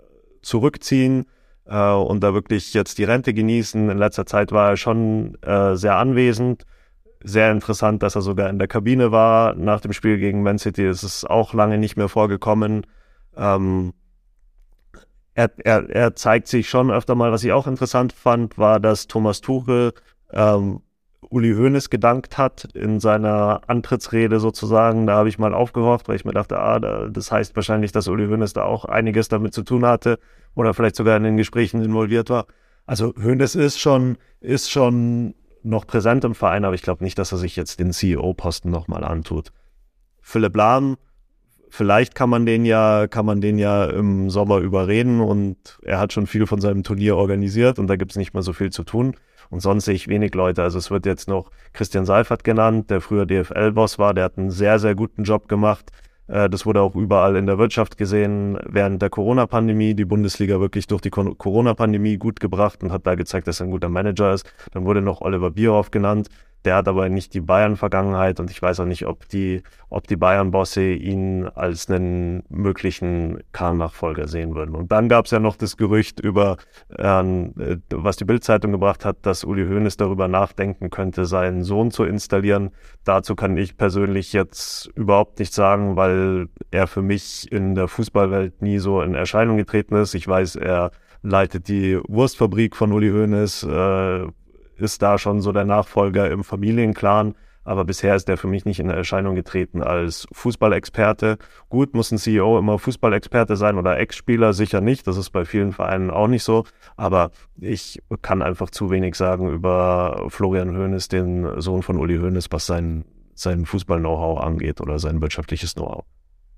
zurückziehen 0.43 1.27
äh, 1.67 1.91
und 1.91 2.21
da 2.23 2.35
wirklich 2.35 2.75
jetzt 2.75 2.99
die 2.99 3.05
Rente 3.05 3.33
genießen. 3.33 3.91
In 3.91 3.99
letzter 3.99 4.27
Zeit 4.27 4.53
war 4.53 4.71
er 4.71 4.77
schon 4.77 5.37
äh, 5.43 5.77
sehr 5.77 5.97
anwesend 5.97 6.65
sehr 7.25 7.51
interessant, 7.51 8.03
dass 8.03 8.15
er 8.15 8.21
sogar 8.21 8.51
in 8.51 8.59
der 8.59 8.69
Kabine 8.69 9.11
war 9.11 9.55
nach 9.55 9.81
dem 9.81 9.93
Spiel 9.93 10.19
gegen 10.19 10.43
Man 10.43 10.59
City. 10.59 10.87
Das 10.87 11.03
ist 11.03 11.29
auch 11.29 11.55
lange 11.55 11.79
nicht 11.79 11.97
mehr 11.97 12.09
vorgekommen. 12.09 12.87
Ähm, 13.37 13.95
er, 15.33 15.51
er, 15.65 15.91
er 15.91 16.15
zeigt 16.15 16.49
sich 16.49 16.69
schon 16.69 16.91
öfter 16.91 17.15
mal, 17.15 17.33
was 17.33 17.43
ich 17.43 17.53
auch 17.53 17.67
interessant 17.67 18.13
fand, 18.13 18.59
war, 18.59 18.79
dass 18.79 19.09
Thomas 19.09 19.41
Tuchel 19.41 19.93
ähm, 20.33 20.83
Uli 21.31 21.55
Hoeneß 21.55 21.91
gedankt 21.91 22.37
hat 22.39 22.65
in 22.75 23.01
seiner 23.01 23.63
Antrittsrede 23.67 24.39
sozusagen. 24.39 25.07
Da 25.07 25.17
habe 25.17 25.31
ich 25.31 25.39
mal 25.39 25.55
aufgehofft, 25.55 26.09
weil 26.09 26.17
ich 26.17 26.27
mir 26.27 26.33
dachte, 26.33 26.59
ah, 26.61 26.79
das 27.09 27.33
heißt 27.33 27.57
wahrscheinlich, 27.57 27.91
dass 27.91 28.07
Uli 28.07 28.27
Hoeneß 28.27 28.53
da 28.53 28.65
auch 28.65 28.85
einiges 28.85 29.29
damit 29.29 29.55
zu 29.55 29.63
tun 29.63 29.87
hatte 29.87 30.19
oder 30.55 30.75
vielleicht 30.75 30.97
sogar 30.97 31.17
in 31.17 31.25
den 31.25 31.39
Gesprächen 31.39 31.83
involviert 31.83 32.29
war. 32.29 32.47
Also 32.87 33.15
Hoeneß 33.17 33.55
ist 33.55 33.81
schon, 33.81 34.19
ist 34.41 34.71
schon 34.71 35.35
noch 35.65 35.87
präsent 35.87 36.25
im 36.25 36.35
Verein, 36.35 36.65
aber 36.65 36.75
ich 36.75 36.83
glaube 36.83 37.05
nicht, 37.05 37.19
dass 37.19 37.33
er 37.33 37.39
sich 37.39 37.57
jetzt 37.57 37.81
den 37.81 37.93
CEO-Posten 37.93 38.71
nochmal 38.71 39.05
antut. 39.05 39.51
Philipp 40.21 40.57
Lahm, 40.57 40.97
vielleicht 41.69 42.15
kann 42.15 42.31
man 42.31 42.47
den 42.47 42.65
ja, 42.65 43.07
kann 43.09 43.27
man 43.27 43.41
den 43.41 43.59
ja 43.59 43.85
im 43.85 44.31
Sommer 44.31 44.59
überreden 44.59 45.21
und 45.21 45.79
er 45.83 45.99
hat 45.99 46.13
schon 46.13 46.27
viel 46.27 46.47
von 46.47 46.61
seinem 46.61 46.83
Turnier 46.83 47.17
organisiert 47.17 47.79
und 47.79 47.89
da 47.89 47.97
gibt 47.97 48.13
es 48.13 48.17
nicht 48.17 48.35
mehr 48.35 48.43
so 48.43 48.53
viel 48.53 48.71
zu 48.71 48.85
tun. 48.85 49.17
Und 49.51 49.61
sonst 49.61 49.85
sehe 49.85 49.95
ich 49.95 50.09
wenig 50.09 50.35
Leute. 50.35 50.63
Also 50.63 50.79
es 50.79 50.91
wird 50.91 51.07
jetzt 51.07 51.29
noch 51.29 51.51
Christian 51.75 52.07
Seifert 52.07 52.45
genannt, 52.45 52.91
der 52.91 53.01
früher 53.01 53.27
DFL-Boss 53.27 53.99
war, 53.99 54.15
der 54.15 54.25
hat 54.25 54.39
einen 54.39 54.51
sehr, 54.51 54.79
sehr 54.79 54.95
guten 54.95 55.25
Job 55.25 55.49
gemacht. 55.49 55.91
Äh, 56.29 56.49
das 56.49 56.67
wurde 56.67 56.81
auch 56.83 56.95
überall 56.95 57.37
in 57.37 57.47
der 57.47 57.59
Wirtschaft 57.59 57.97
gesehen 57.97 58.59
während 58.67 59.03
der 59.03 59.11
Corona-Pandemie. 59.11 59.95
Die 59.95 60.05
Bundesliga 60.05 60.61
wirklich 60.61 60.87
durch 60.87 61.01
die 61.01 61.11
Corona-Pandemie 61.11 62.17
gut 62.17 62.41
gebracht 62.41 62.83
und 62.83 62.93
hat 62.93 63.07
da 63.07 63.15
gezeigt, 63.15 63.47
dass 63.47 63.61
er 63.61 63.67
ein 63.67 63.71
guter 63.71 63.89
Manager 63.89 64.33
ist. 64.33 64.51
Dann 64.73 64.85
wurde 64.85 65.01
noch 65.01 65.21
Oliver 65.21 65.51
Bierhoff 65.51 65.91
genannt. 65.91 66.29
Der 66.65 66.77
hat 66.77 66.89
aber 66.89 67.11
nicht 67.11 67.35
die 67.35 67.43
Bayern-Vergangenheit 67.43 68.41
und 68.41 68.51
ich 68.51 68.61
weiß 68.63 68.81
auch 68.81 68.87
nicht, 68.87 69.07
ob 69.07 69.29
die, 69.29 69.63
ob 69.91 70.07
die 70.07 70.17
Bayern-Bosse 70.17 70.93
ihn 70.93 71.47
als 71.47 71.91
einen 71.91 72.43
möglichen 72.49 73.43
Kahn-Nachfolger 73.53 74.29
sehen 74.29 74.55
würden. 74.55 74.75
Und 74.75 74.91
dann 74.91 75.11
gab 75.11 75.27
es 75.27 75.31
ja 75.31 75.41
noch 75.41 75.57
das 75.57 75.77
Gerücht 75.77 76.21
über, 76.21 76.57
äh, 76.89 77.23
was 77.91 78.17
die 78.17 78.25
Bild-Zeitung 78.25 78.73
gebracht 78.73 79.05
hat, 79.05 79.19
dass 79.27 79.45
Uli 79.45 79.67
Hoeneß 79.67 79.99
darüber 79.99 80.27
nachdenken 80.27 80.89
könnte, 80.89 81.27
seinen 81.27 81.65
Sohn 81.65 81.91
zu 81.91 82.05
installieren. 82.05 82.71
Dazu 83.05 83.35
kann 83.35 83.59
ich 83.59 83.77
persönlich 83.77 84.33
jetzt 84.33 84.91
überhaupt 84.95 85.39
nichts 85.41 85.57
sagen, 85.57 85.97
weil 85.97 86.49
er 86.71 86.87
für 86.87 87.03
mich 87.03 87.51
in 87.53 87.75
der 87.75 87.89
Fußballwelt 87.89 88.63
nie 88.63 88.79
so 88.79 89.03
in 89.03 89.15
Erscheinung 89.15 89.59
getreten 89.59 89.97
ist. 89.97 90.15
Ich 90.15 90.27
weiß, 90.27 90.57
er 90.57 90.93
leitet 91.23 91.69
die 91.69 91.99
Wurstfabrik 92.09 92.75
von 92.75 92.93
Uli 92.93 93.11
Hoeneß, 93.11 93.65
äh, 93.65 94.27
ist 94.77 95.03
da 95.03 95.19
schon 95.19 95.41
so 95.41 95.53
der 95.53 95.65
Nachfolger 95.65 96.31
im 96.31 96.45
Familienclan. 96.45 97.35
Aber 97.65 97.87
bisher 97.87 98.15
ist 98.15 98.29
der 98.29 98.37
für 98.37 98.47
mich 98.47 98.67
nicht 98.67 98.79
in 98.79 98.91
Erscheinung 98.91 99.35
getreten 99.35 99.83
als 99.83 100.29
Fußballexperte. 100.33 101.39
Gut, 101.71 101.95
muss 101.95 102.13
ein 102.13 102.19
CEO 102.19 102.59
immer 102.59 102.79
Fußballexperte 102.79 103.57
sein 103.57 103.79
oder 103.79 103.99
Ex-Spieler? 103.99 104.53
Sicher 104.53 104.83
nicht. 104.83 105.07
Das 105.07 105.17
ist 105.17 105.31
bei 105.31 105.47
vielen 105.47 105.73
Vereinen 105.73 106.11
auch 106.11 106.29
nicht 106.29 106.45
so. 106.45 106.65
Aber 106.97 107.31
ich 107.59 108.03
kann 108.21 108.43
einfach 108.43 108.69
zu 108.69 108.91
wenig 108.91 109.15
sagen 109.15 109.49
über 109.49 110.27
Florian 110.29 110.77
Hoeneß, 110.77 111.09
den 111.09 111.61
Sohn 111.61 111.83
von 111.83 111.97
Uli 111.97 112.19
Hoeneß, 112.19 112.49
was 112.51 112.67
sein, 112.67 113.07
sein 113.35 113.65
Fußball-Know-how 113.65 114.41
angeht 114.41 114.83
oder 114.83 114.99
sein 114.99 115.23
wirtschaftliches 115.23 115.75
Know-how. 115.75 116.05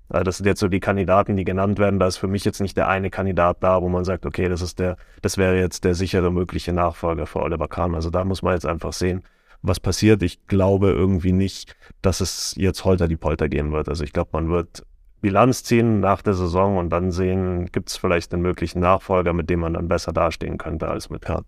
Das 0.09 0.37
sind 0.37 0.45
jetzt 0.45 0.59
so 0.59 0.69
die 0.69 0.79
Kandidaten, 0.79 1.35
die 1.35 1.43
genannt 1.43 1.79
werden. 1.79 1.99
Da 1.99 2.07
ist 2.07 2.17
für 2.17 2.27
mich 2.27 2.45
jetzt 2.45 2.61
nicht 2.61 2.77
der 2.77 2.87
eine 2.87 3.09
Kandidat 3.09 3.57
da, 3.61 3.81
wo 3.81 3.89
man 3.89 4.05
sagt, 4.05 4.25
okay, 4.25 4.47
das 4.47 4.61
ist 4.61 4.79
der, 4.79 4.97
das 5.21 5.37
wäre 5.37 5.59
jetzt 5.59 5.83
der 5.83 5.95
sichere 5.95 6.31
mögliche 6.31 6.71
Nachfolger 6.71 7.25
für 7.25 7.41
Oliver 7.41 7.67
Kahn. 7.67 7.93
Also 7.93 8.09
da 8.09 8.23
muss 8.23 8.41
man 8.41 8.53
jetzt 8.53 8.65
einfach 8.65 8.93
sehen, 8.93 9.23
was 9.61 9.79
passiert. 9.79 10.23
Ich 10.23 10.47
glaube 10.47 10.91
irgendwie 10.91 11.33
nicht, 11.33 11.75
dass 12.01 12.21
es 12.21 12.53
jetzt 12.57 12.85
holter 12.85 13.07
die 13.07 13.17
Polter 13.17 13.49
gehen 13.49 13.71
wird. 13.73 13.89
Also 13.89 14.03
ich 14.05 14.13
glaube, 14.13 14.29
man 14.33 14.49
wird 14.49 14.83
Bilanz 15.19 15.63
ziehen 15.63 15.99
nach 15.99 16.21
der 16.21 16.35
Saison 16.35 16.77
und 16.77 16.89
dann 16.89 17.11
sehen, 17.11 17.65
gibt 17.71 17.89
es 17.89 17.97
vielleicht 17.97 18.33
einen 18.33 18.43
möglichen 18.43 18.79
Nachfolger, 18.79 19.33
mit 19.33 19.49
dem 19.49 19.59
man 19.59 19.73
dann 19.73 19.87
besser 19.87 20.13
dastehen 20.13 20.57
könnte 20.57 20.87
als 20.87 21.09
mit 21.09 21.27
Herrn. 21.27 21.43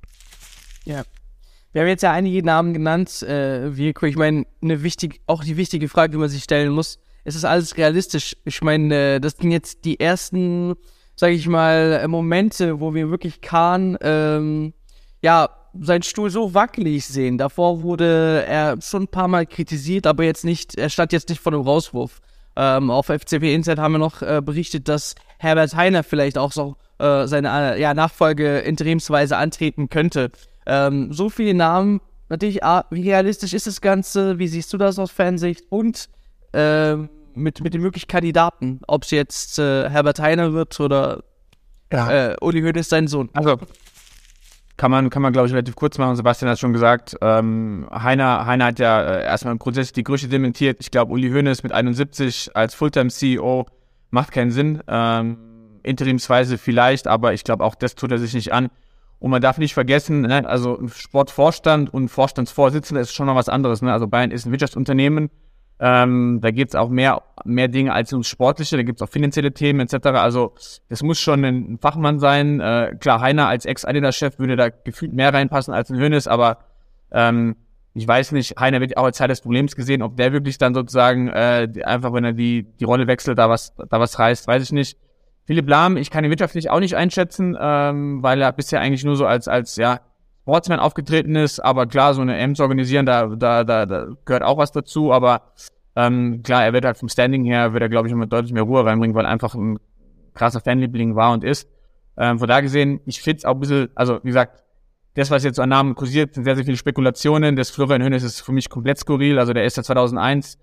Ja. 0.86 1.04
Wir 1.72 1.82
haben 1.82 1.90
jetzt 1.90 2.02
ja 2.02 2.12
einige 2.12 2.44
Namen 2.44 2.74
genannt. 2.74 3.22
Äh, 3.22 3.78
Virko, 3.78 4.08
ich 4.08 4.16
meine, 4.16 4.46
eine 4.62 4.82
wichtig, 4.82 5.22
auch 5.28 5.44
die 5.44 5.56
wichtige 5.56 5.88
Frage, 5.88 6.12
die 6.12 6.18
man 6.18 6.28
sich 6.28 6.44
stellen 6.44 6.72
muss, 6.72 7.00
es 7.30 7.36
ist 7.36 7.46
alles 7.46 7.78
realistisch. 7.78 8.36
Ich 8.44 8.62
meine, 8.62 9.16
äh, 9.16 9.20
das 9.20 9.34
sind 9.38 9.52
jetzt 9.52 9.86
die 9.86 10.00
ersten, 10.00 10.74
sage 11.16 11.34
ich 11.34 11.48
mal, 11.48 12.08
Momente, 12.08 12.80
wo 12.80 12.96
wir 12.96 13.12
wirklich 13.12 13.42
Kahn, 13.42 13.98
ähm, 14.02 14.74
ja, 15.22 15.50
seinen 15.80 16.02
Stuhl 16.02 16.32
so 16.32 16.56
wackelig 16.56 17.06
sehen. 17.06 17.38
Davor 17.38 17.84
wurde 17.84 18.44
er 18.48 18.82
schon 18.82 19.04
ein 19.04 19.08
paar 19.08 19.28
Mal 19.28 19.46
kritisiert, 19.46 20.08
aber 20.08 20.24
jetzt 20.24 20.44
nicht, 20.44 20.76
er 20.76 20.90
stand 20.90 21.14
jetzt 21.14 21.30
nicht 21.30 21.40
vor 21.40 21.52
dem 21.52 21.62
Rauswurf. 21.62 22.20
Ähm, 22.56 22.90
auf 22.90 23.06
FCP 23.06 23.54
Insight 23.54 23.78
haben 23.78 23.92
wir 23.92 24.00
noch 24.00 24.24
äh, 24.24 24.42
berichtet, 24.44 24.88
dass 24.88 25.14
Herbert 25.38 25.76
Heiner 25.76 26.04
vielleicht 26.04 26.40
auch 26.40 26.52
so 26.52 26.78
äh, 26.98 27.28
seine 27.28 27.76
äh, 27.76 27.82
ja, 27.82 27.94
Nachfolge 27.94 28.58
interimsweise 28.60 29.38
antreten 29.38 29.90
könnte. 29.90 30.32
Ähm, 30.66 31.14
so 31.14 31.30
viele 31.30 31.54
Namen 31.54 32.02
natürlich, 32.28 32.64
A, 32.64 32.86
wie 32.90 33.04
realistisch 33.04 33.54
ist 33.54 33.68
das 33.68 33.82
Ganze? 33.82 34.40
Wie 34.40 34.48
siehst 34.48 34.74
du 34.74 34.78
das 34.80 34.98
aus 34.98 35.12
Fansicht? 35.12 35.66
Und 35.70 36.10
ähm, 36.54 37.10
mit, 37.36 37.62
mit 37.64 37.74
den 37.74 37.82
möglichen 37.82 38.08
Kandidaten, 38.08 38.82
ob 38.88 39.04
es 39.04 39.12
jetzt 39.12 39.60
äh, 39.60 39.90
Herbert 39.90 40.20
Heiner 40.20 40.54
wird 40.54 40.80
oder 40.80 41.24
Ja. 41.92 42.32
äh, 42.32 42.36
Uli 42.42 42.62
Hoeneß 42.62 42.90
sein 42.90 43.08
Sohn. 43.08 43.30
Also 43.34 43.58
kann 44.78 44.92
man, 44.92 45.10
kann 45.10 45.22
man 45.22 45.34
glaube 45.34 45.48
ich, 45.48 45.54
relativ 45.54 45.76
kurz 45.76 45.98
machen. 45.98 46.16
Sebastian 46.16 46.50
hat 46.50 46.58
schon 46.60 46.72
gesagt, 46.72 47.16
ähm, 47.22 47.88
Heiner, 47.92 48.46
Heiner 48.46 48.66
hat 48.66 48.80
ja 48.80 49.02
äh, 49.02 49.24
erstmal 49.24 49.58
grundsätzlich 49.58 49.94
die 49.94 50.04
Gerüchte 50.06 50.30
dementiert. 50.30 50.78
Ich 50.80 50.90
glaube, 50.90 51.12
Uli 51.12 51.30
Hoeneß 51.30 51.64
mit 51.64 51.74
71 51.74 52.52
als 52.56 52.76
Fulltime-CEO 52.76 53.66
macht 54.10 54.32
keinen 54.32 54.52
Sinn. 54.52 54.82
Ähm, 54.88 55.38
interimsweise 55.84 56.58
vielleicht, 56.58 57.08
aber 57.08 57.34
ich 57.34 57.44
glaube, 57.44 57.64
auch 57.66 57.76
das 57.76 57.96
tut 57.96 58.12
er 58.12 58.20
sich 58.20 58.34
nicht 58.34 58.54
an. 58.54 58.70
Und 59.20 59.32
man 59.32 59.42
darf 59.42 59.58
nicht 59.58 59.74
vergessen, 59.74 60.22
ne, 60.22 60.48
also 60.48 60.80
ein 60.80 60.88
Sportvorstand 60.88 61.94
und 61.94 62.08
Vorstandsvorsitzender 62.08 63.02
ist 63.02 63.14
schon 63.14 63.26
noch 63.26 63.36
was 63.36 63.50
anderes. 63.50 63.82
Ne? 63.82 63.92
Also 63.92 64.08
Bayern 64.08 64.32
ist 64.32 64.46
ein 64.46 64.52
Wirtschaftsunternehmen. 64.52 65.30
Ähm, 65.82 66.40
da 66.42 66.52
geht 66.52 66.70
es 66.70 66.76
auch 66.76 66.90
mehr, 66.90 67.22
mehr 67.46 67.70
Dinge 67.70 67.94
als 67.94 68.12
ums 68.12 68.28
Sportliche, 68.28 68.76
da 68.76 68.84
gibt 68.84 69.00
es 69.00 69.08
auch 69.08 69.12
finanzielle 69.12 69.54
Themen 69.54 69.80
etc. 69.80 70.08
Also 70.08 70.54
das 70.90 71.02
muss 71.04 71.20
schon 71.20 71.46
ein 71.46 71.80
Fachmann 71.82 72.20
sein. 72.20 72.60
Äh, 72.60 72.98
klar, 73.00 73.22
Heiner 73.22 73.48
als 73.48 73.66
Ex-Adidas-Chef 73.66 74.40
würde 74.40 74.58
da 74.58 74.70
gefühlt 74.70 75.14
mehr 75.14 75.34
reinpassen 75.34 75.74
als 75.74 75.90
ein 75.90 75.98
Hönes, 75.98 76.28
aber 76.28 76.58
ähm, 77.12 77.56
ich 77.94 78.08
weiß 78.08 78.34
nicht, 78.34 78.60
Heiner 78.60 78.82
wird 78.82 78.98
auch 78.98 79.06
als 79.06 79.18
Teil 79.18 79.30
des 79.30 79.42
Problems 79.42 79.76
gesehen, 79.76 80.02
ob 80.02 80.18
der 80.18 80.34
wirklich 80.34 80.58
dann 80.58 80.74
sozusagen 80.74 81.30
äh, 81.30 81.68
einfach, 81.84 82.14
wenn 82.14 82.26
er 82.26 82.34
die, 82.34 82.64
die 82.64 82.84
Rolle 82.84 83.08
wechselt, 83.08 83.38
da 83.38 83.50
was, 83.50 83.74
da 83.76 84.00
was 84.00 84.20
reißt, 84.20 84.48
weiß 84.48 84.64
ich 84.64 84.72
nicht. 84.74 84.98
Philipp 85.46 85.68
Lahm, 85.68 85.98
ich 85.98 86.12
kann 86.12 86.24
ihn 86.24 86.30
wirtschaftlich 86.30 86.70
auch 86.70 86.80
nicht 86.80 86.96
einschätzen, 86.96 87.58
ähm, 87.60 88.22
weil 88.22 88.42
er 88.42 88.52
bisher 88.52 88.82
eigentlich 88.82 89.04
nur 89.04 89.16
so 89.16 89.26
als, 89.26 89.48
als 89.48 89.78
ja, 89.78 90.02
Sportsman 90.50 90.80
aufgetreten 90.80 91.36
ist, 91.36 91.60
aber 91.60 91.86
klar, 91.86 92.16
so 92.16 92.22
eine 92.22 92.38
M 92.38 92.56
zu 92.56 92.64
organisieren, 92.64 93.06
da, 93.06 93.28
da, 93.28 93.64
da, 93.64 93.86
da 93.86 94.08
gehört 94.26 94.42
auch 94.42 94.58
was 94.58 94.72
dazu, 94.72 95.14
aber 95.14 95.44
ähm, 95.96 96.42
klar, 96.42 96.64
er 96.64 96.74
wird 96.74 96.86
halt 96.86 96.98
vom 96.98 97.08
Standing 97.08 97.46
her, 97.46 97.74
wird 97.74 97.84
er, 97.84 97.90
glaube 97.90 98.08
ich, 98.08 98.12
immer 98.12 98.26
deutlich 98.26 98.52
mehr 98.52 98.64
Ruhe 98.64 98.84
reinbringen, 98.84 99.16
weil 99.16 99.26
er 99.26 99.32
einfach 99.32 99.54
ein 99.54 99.78
krasser 100.34 100.60
Fanliebling 100.60 101.16
war 101.16 101.34
und 101.34 101.44
ist. 101.44 101.70
Ähm, 102.18 102.40
von 102.40 102.48
da 102.48 102.62
gesehen, 102.62 103.00
ich 103.06 103.22
finde 103.22 103.38
es 103.38 103.46
auch 103.46 103.54
ein 103.54 103.60
bisschen, 103.60 103.90
also 103.94 104.20
wie 104.24 104.30
gesagt, 104.30 104.64
das, 105.14 105.30
was 105.30 105.44
jetzt 105.44 105.60
an 105.60 105.70
Namen 105.70 105.94
kursiert, 105.94 106.34
sind 106.34 106.46
sehr, 106.46 106.56
sehr 106.56 106.66
viele 106.66 106.78
Spekulationen. 106.78 107.56
Das 107.56 107.70
Florian 107.70 108.02
Hönes 108.02 108.24
ist 108.24 108.42
für 108.42 108.52
mich 108.52 108.70
komplett 108.70 108.98
skurril. 108.98 109.38
Also 109.38 109.54
der 109.54 109.66
ist 109.66 109.78
ja 109.78 109.84
2001 109.84 110.58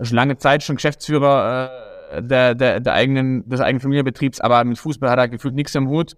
schon 0.00 0.16
lange 0.16 0.38
Zeit 0.38 0.62
schon 0.62 0.76
Geschäftsführer 0.76 1.70
äh, 2.12 2.22
der, 2.22 2.54
der, 2.54 2.80
der 2.80 2.92
eigenen, 2.92 3.48
des 3.48 3.60
eigenen 3.60 3.80
Familienbetriebs, 3.80 4.40
aber 4.40 4.64
mit 4.64 4.78
Fußball 4.78 5.10
hat 5.10 5.18
er 5.18 5.28
gefühlt 5.28 5.54
nichts 5.54 5.74
im 5.74 5.88
Hut. 5.88 6.16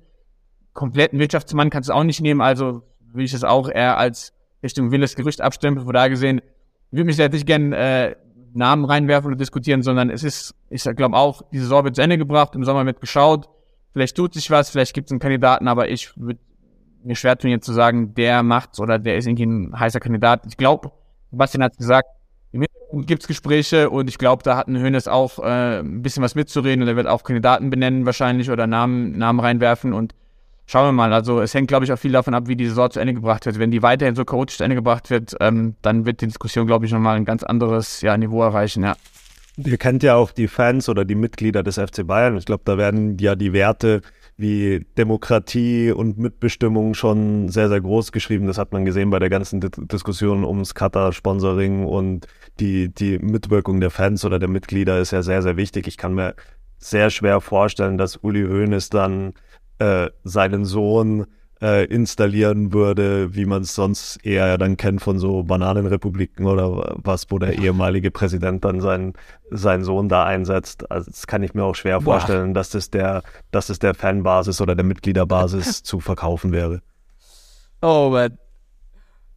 Kompletten 0.72 1.18
Wirtschaftsmann 1.18 1.70
kannst 1.70 1.88
du 1.88 1.94
auch 1.94 2.04
nicht 2.04 2.20
nehmen, 2.20 2.40
also 2.40 2.82
will 3.12 3.24
ich 3.24 3.34
es 3.34 3.44
auch 3.44 3.68
eher 3.68 3.98
als 3.98 4.32
Richtung 4.62 4.90
wildes 4.90 5.16
Gerücht 5.16 5.40
abstempeln. 5.40 5.84
Von 5.84 5.94
da 5.94 6.08
gesehen, 6.08 6.40
ich 6.90 6.96
würde 6.96 7.04
mich 7.04 7.16
jetzt 7.16 7.32
nicht 7.32 7.46
gerne 7.46 7.76
äh, 7.76 8.16
Namen 8.54 8.84
reinwerfen 8.84 9.28
oder 9.28 9.36
diskutieren, 9.36 9.82
sondern 9.82 10.10
es 10.10 10.24
ist, 10.24 10.54
ich 10.70 10.82
glaube 10.82 11.16
auch, 11.16 11.42
die 11.52 11.58
Saison 11.58 11.84
wird 11.84 11.96
zu 11.96 12.02
Ende 12.02 12.18
gebracht, 12.18 12.54
im 12.54 12.64
Sommer 12.64 12.84
wird 12.86 13.00
geschaut, 13.00 13.48
vielleicht 13.92 14.16
tut 14.16 14.34
sich 14.34 14.50
was, 14.50 14.70
vielleicht 14.70 14.94
gibt 14.94 15.08
es 15.08 15.12
einen 15.12 15.20
Kandidaten, 15.20 15.68
aber 15.68 15.88
ich 15.88 16.16
würde 16.16 16.40
mir 17.04 17.14
schwer 17.14 17.38
tun, 17.38 17.50
jetzt 17.50 17.66
zu 17.66 17.72
sagen, 17.72 18.14
der 18.14 18.42
macht's 18.42 18.80
oder 18.80 18.98
der 18.98 19.16
ist 19.16 19.26
irgendwie 19.26 19.46
ein 19.46 19.78
heißer 19.78 20.00
Kandidat. 20.00 20.46
Ich 20.46 20.56
glaube, 20.56 20.90
Sebastian 21.30 21.62
hat 21.62 21.76
gesagt, 21.76 22.08
im 22.52 22.62
Hintergrund 22.62 23.06
gibt's 23.06 23.28
Gespräche 23.28 23.90
und 23.90 24.08
ich 24.08 24.18
glaube, 24.18 24.42
da 24.42 24.56
hat 24.56 24.68
ein 24.68 24.78
Hönes 24.78 25.06
auch 25.06 25.38
äh, 25.38 25.80
ein 25.80 26.02
bisschen 26.02 26.22
was 26.22 26.34
mitzureden 26.34 26.82
und 26.82 26.88
er 26.88 26.96
wird 26.96 27.06
auch 27.06 27.22
Kandidaten 27.22 27.70
benennen 27.70 28.06
wahrscheinlich 28.06 28.50
oder 28.50 28.66
Namen, 28.66 29.18
Namen 29.18 29.40
reinwerfen 29.40 29.92
und 29.92 30.14
schauen 30.68 30.86
wir 30.86 30.92
mal. 30.92 31.12
Also 31.12 31.40
es 31.40 31.54
hängt, 31.54 31.66
glaube 31.66 31.84
ich, 31.84 31.92
auch 31.92 31.98
viel 31.98 32.12
davon 32.12 32.34
ab, 32.34 32.46
wie 32.46 32.54
die 32.54 32.66
Saison 32.66 32.90
zu 32.90 33.00
Ende 33.00 33.14
gebracht 33.14 33.44
wird. 33.46 33.58
Wenn 33.58 33.72
die 33.72 33.82
weiterhin 33.82 34.14
so 34.14 34.24
chaotisch 34.24 34.58
zu 34.58 34.64
Ende 34.64 34.76
gebracht 34.76 35.10
wird, 35.10 35.34
ähm, 35.40 35.74
dann 35.82 36.06
wird 36.06 36.20
die 36.20 36.26
Diskussion, 36.26 36.66
glaube 36.66 36.86
ich, 36.86 36.92
nochmal 36.92 37.16
ein 37.16 37.24
ganz 37.24 37.42
anderes 37.42 38.02
ja, 38.02 38.16
Niveau 38.16 38.42
erreichen, 38.42 38.84
ja. 38.84 38.94
Ihr 39.56 39.78
kennt 39.78 40.04
ja 40.04 40.14
auch 40.14 40.30
die 40.30 40.46
Fans 40.46 40.88
oder 40.88 41.04
die 41.04 41.16
Mitglieder 41.16 41.64
des 41.64 41.78
FC 41.78 42.06
Bayern. 42.06 42.36
Ich 42.36 42.44
glaube, 42.44 42.62
da 42.64 42.78
werden 42.78 43.18
ja 43.18 43.34
die 43.34 43.52
Werte 43.52 44.02
wie 44.36 44.86
Demokratie 44.96 45.90
und 45.90 46.16
Mitbestimmung 46.16 46.94
schon 46.94 47.48
sehr, 47.48 47.68
sehr 47.68 47.80
groß 47.80 48.12
geschrieben. 48.12 48.46
Das 48.46 48.56
hat 48.56 48.72
man 48.72 48.84
gesehen 48.84 49.10
bei 49.10 49.18
der 49.18 49.30
ganzen 49.30 49.60
Di 49.60 49.68
Diskussion 49.76 50.44
ums 50.44 50.76
Qatar-Sponsoring 50.76 51.84
und 51.84 52.28
die, 52.60 52.94
die 52.94 53.18
Mitwirkung 53.18 53.80
der 53.80 53.90
Fans 53.90 54.24
oder 54.24 54.38
der 54.38 54.48
Mitglieder 54.48 55.00
ist 55.00 55.10
ja 55.10 55.22
sehr, 55.22 55.42
sehr 55.42 55.56
wichtig. 55.56 55.88
Ich 55.88 55.96
kann 55.96 56.14
mir 56.14 56.36
sehr 56.78 57.10
schwer 57.10 57.40
vorstellen, 57.40 57.98
dass 57.98 58.16
Uli 58.16 58.44
Hoeneß 58.44 58.90
dann 58.90 59.34
äh, 59.78 60.10
seinen 60.24 60.64
Sohn 60.64 61.26
äh, 61.60 61.84
installieren 61.86 62.72
würde, 62.72 63.34
wie 63.34 63.44
man 63.44 63.62
es 63.62 63.74
sonst 63.74 64.24
eher 64.24 64.58
dann 64.58 64.76
kennt 64.76 65.02
von 65.02 65.18
so 65.18 65.42
Bananenrepubliken 65.42 66.46
oder 66.46 66.96
was, 67.02 67.30
wo 67.30 67.38
der 67.38 67.58
ehemalige 67.58 68.10
Präsident 68.10 68.64
dann 68.64 68.80
seinen, 68.80 69.14
seinen 69.50 69.82
Sohn 69.82 70.08
da 70.08 70.24
einsetzt. 70.24 70.90
Also 70.90 71.10
das 71.10 71.26
kann 71.26 71.42
ich 71.42 71.54
mir 71.54 71.64
auch 71.64 71.74
schwer 71.74 72.00
Boah. 72.00 72.14
vorstellen, 72.14 72.54
dass 72.54 72.70
das 72.70 72.90
der, 72.90 73.22
dass 73.50 73.68
das 73.68 73.78
der 73.78 73.94
Fanbasis 73.94 74.60
oder 74.60 74.74
der 74.74 74.84
Mitgliederbasis 74.84 75.82
zu 75.82 76.00
verkaufen 76.00 76.52
wäre. 76.52 76.80
Oh, 77.82 78.10
Mann. 78.10 78.38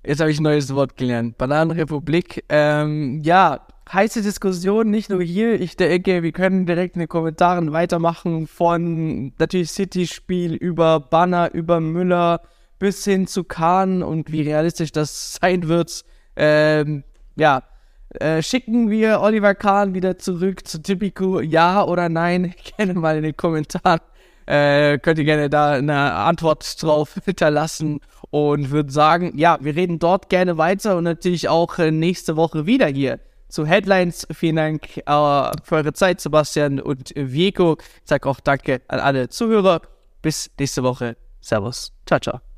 Jetzt 0.05 0.19
habe 0.19 0.31
ich 0.31 0.39
ein 0.39 0.43
neues 0.43 0.73
Wort 0.73 0.97
gelernt. 0.97 1.37
Bananenrepublik. 1.37 2.43
Ähm, 2.49 3.21
ja, 3.23 3.67
heiße 3.93 4.21
Diskussion, 4.21 4.89
nicht 4.89 5.09
nur 5.09 5.21
hier. 5.21 5.59
Ich 5.59 5.75
denke, 5.75 6.23
wir 6.23 6.31
können 6.31 6.65
direkt 6.65 6.95
in 6.95 6.99
den 6.99 7.09
Kommentaren 7.09 7.73
weitermachen 7.73 8.47
von 8.47 9.33
natürlich 9.37 9.71
City-Spiel 9.71 10.53
über 10.53 10.99
Banner, 10.99 11.53
über 11.53 11.79
Müller 11.79 12.41
bis 12.79 13.03
hin 13.03 13.27
zu 13.27 13.43
Kahn 13.43 14.01
und 14.03 14.31
wie 14.31 14.41
realistisch 14.41 14.91
das 14.91 15.33
sein 15.41 15.67
wird. 15.67 16.03
Ähm, 16.35 17.03
ja, 17.35 17.63
äh, 18.11 18.41
schicken 18.41 18.89
wir 18.89 19.21
Oliver 19.21 19.55
Kahn 19.55 19.93
wieder 19.93 20.17
zurück 20.17 20.67
zu 20.67 20.81
Tipico, 20.81 21.39
ja 21.39 21.83
oder 21.83 22.09
nein? 22.09 22.53
Gerne 22.77 22.93
mal 22.93 23.17
in 23.17 23.23
den 23.23 23.37
Kommentaren. 23.37 23.99
Äh, 24.47 24.97
könnt 24.97 25.19
ihr 25.19 25.23
gerne 25.23 25.49
da 25.49 25.73
eine 25.73 26.13
Antwort 26.13 26.81
drauf 26.81 27.15
hinterlassen 27.25 28.01
und 28.31 28.71
würde 28.71 28.91
sagen, 28.91 29.37
ja, 29.37 29.57
wir 29.61 29.75
reden 29.75 29.99
dort 29.99 30.29
gerne 30.29 30.57
weiter 30.57 30.97
und 30.97 31.03
natürlich 31.03 31.47
auch 31.47 31.77
äh, 31.77 31.91
nächste 31.91 32.35
Woche 32.35 32.65
wieder 32.65 32.87
hier 32.87 33.19
zu 33.51 33.65
Headlines. 33.65 34.27
Vielen 34.31 34.55
Dank 34.55 34.97
äh, 34.97 35.03
für 35.05 35.75
eure 35.75 35.93
Zeit, 35.93 36.21
Sebastian 36.21 36.79
und 36.79 37.13
Vico. 37.15 37.77
Ich 37.79 38.09
sage 38.09 38.27
auch 38.27 38.39
Danke 38.39 38.81
an 38.87 38.99
alle 38.99 39.29
Zuhörer. 39.29 39.81
Bis 40.21 40.49
nächste 40.57 40.83
Woche. 40.83 41.17
Servus. 41.41 41.93
Ciao, 42.05 42.19
ciao. 42.19 42.50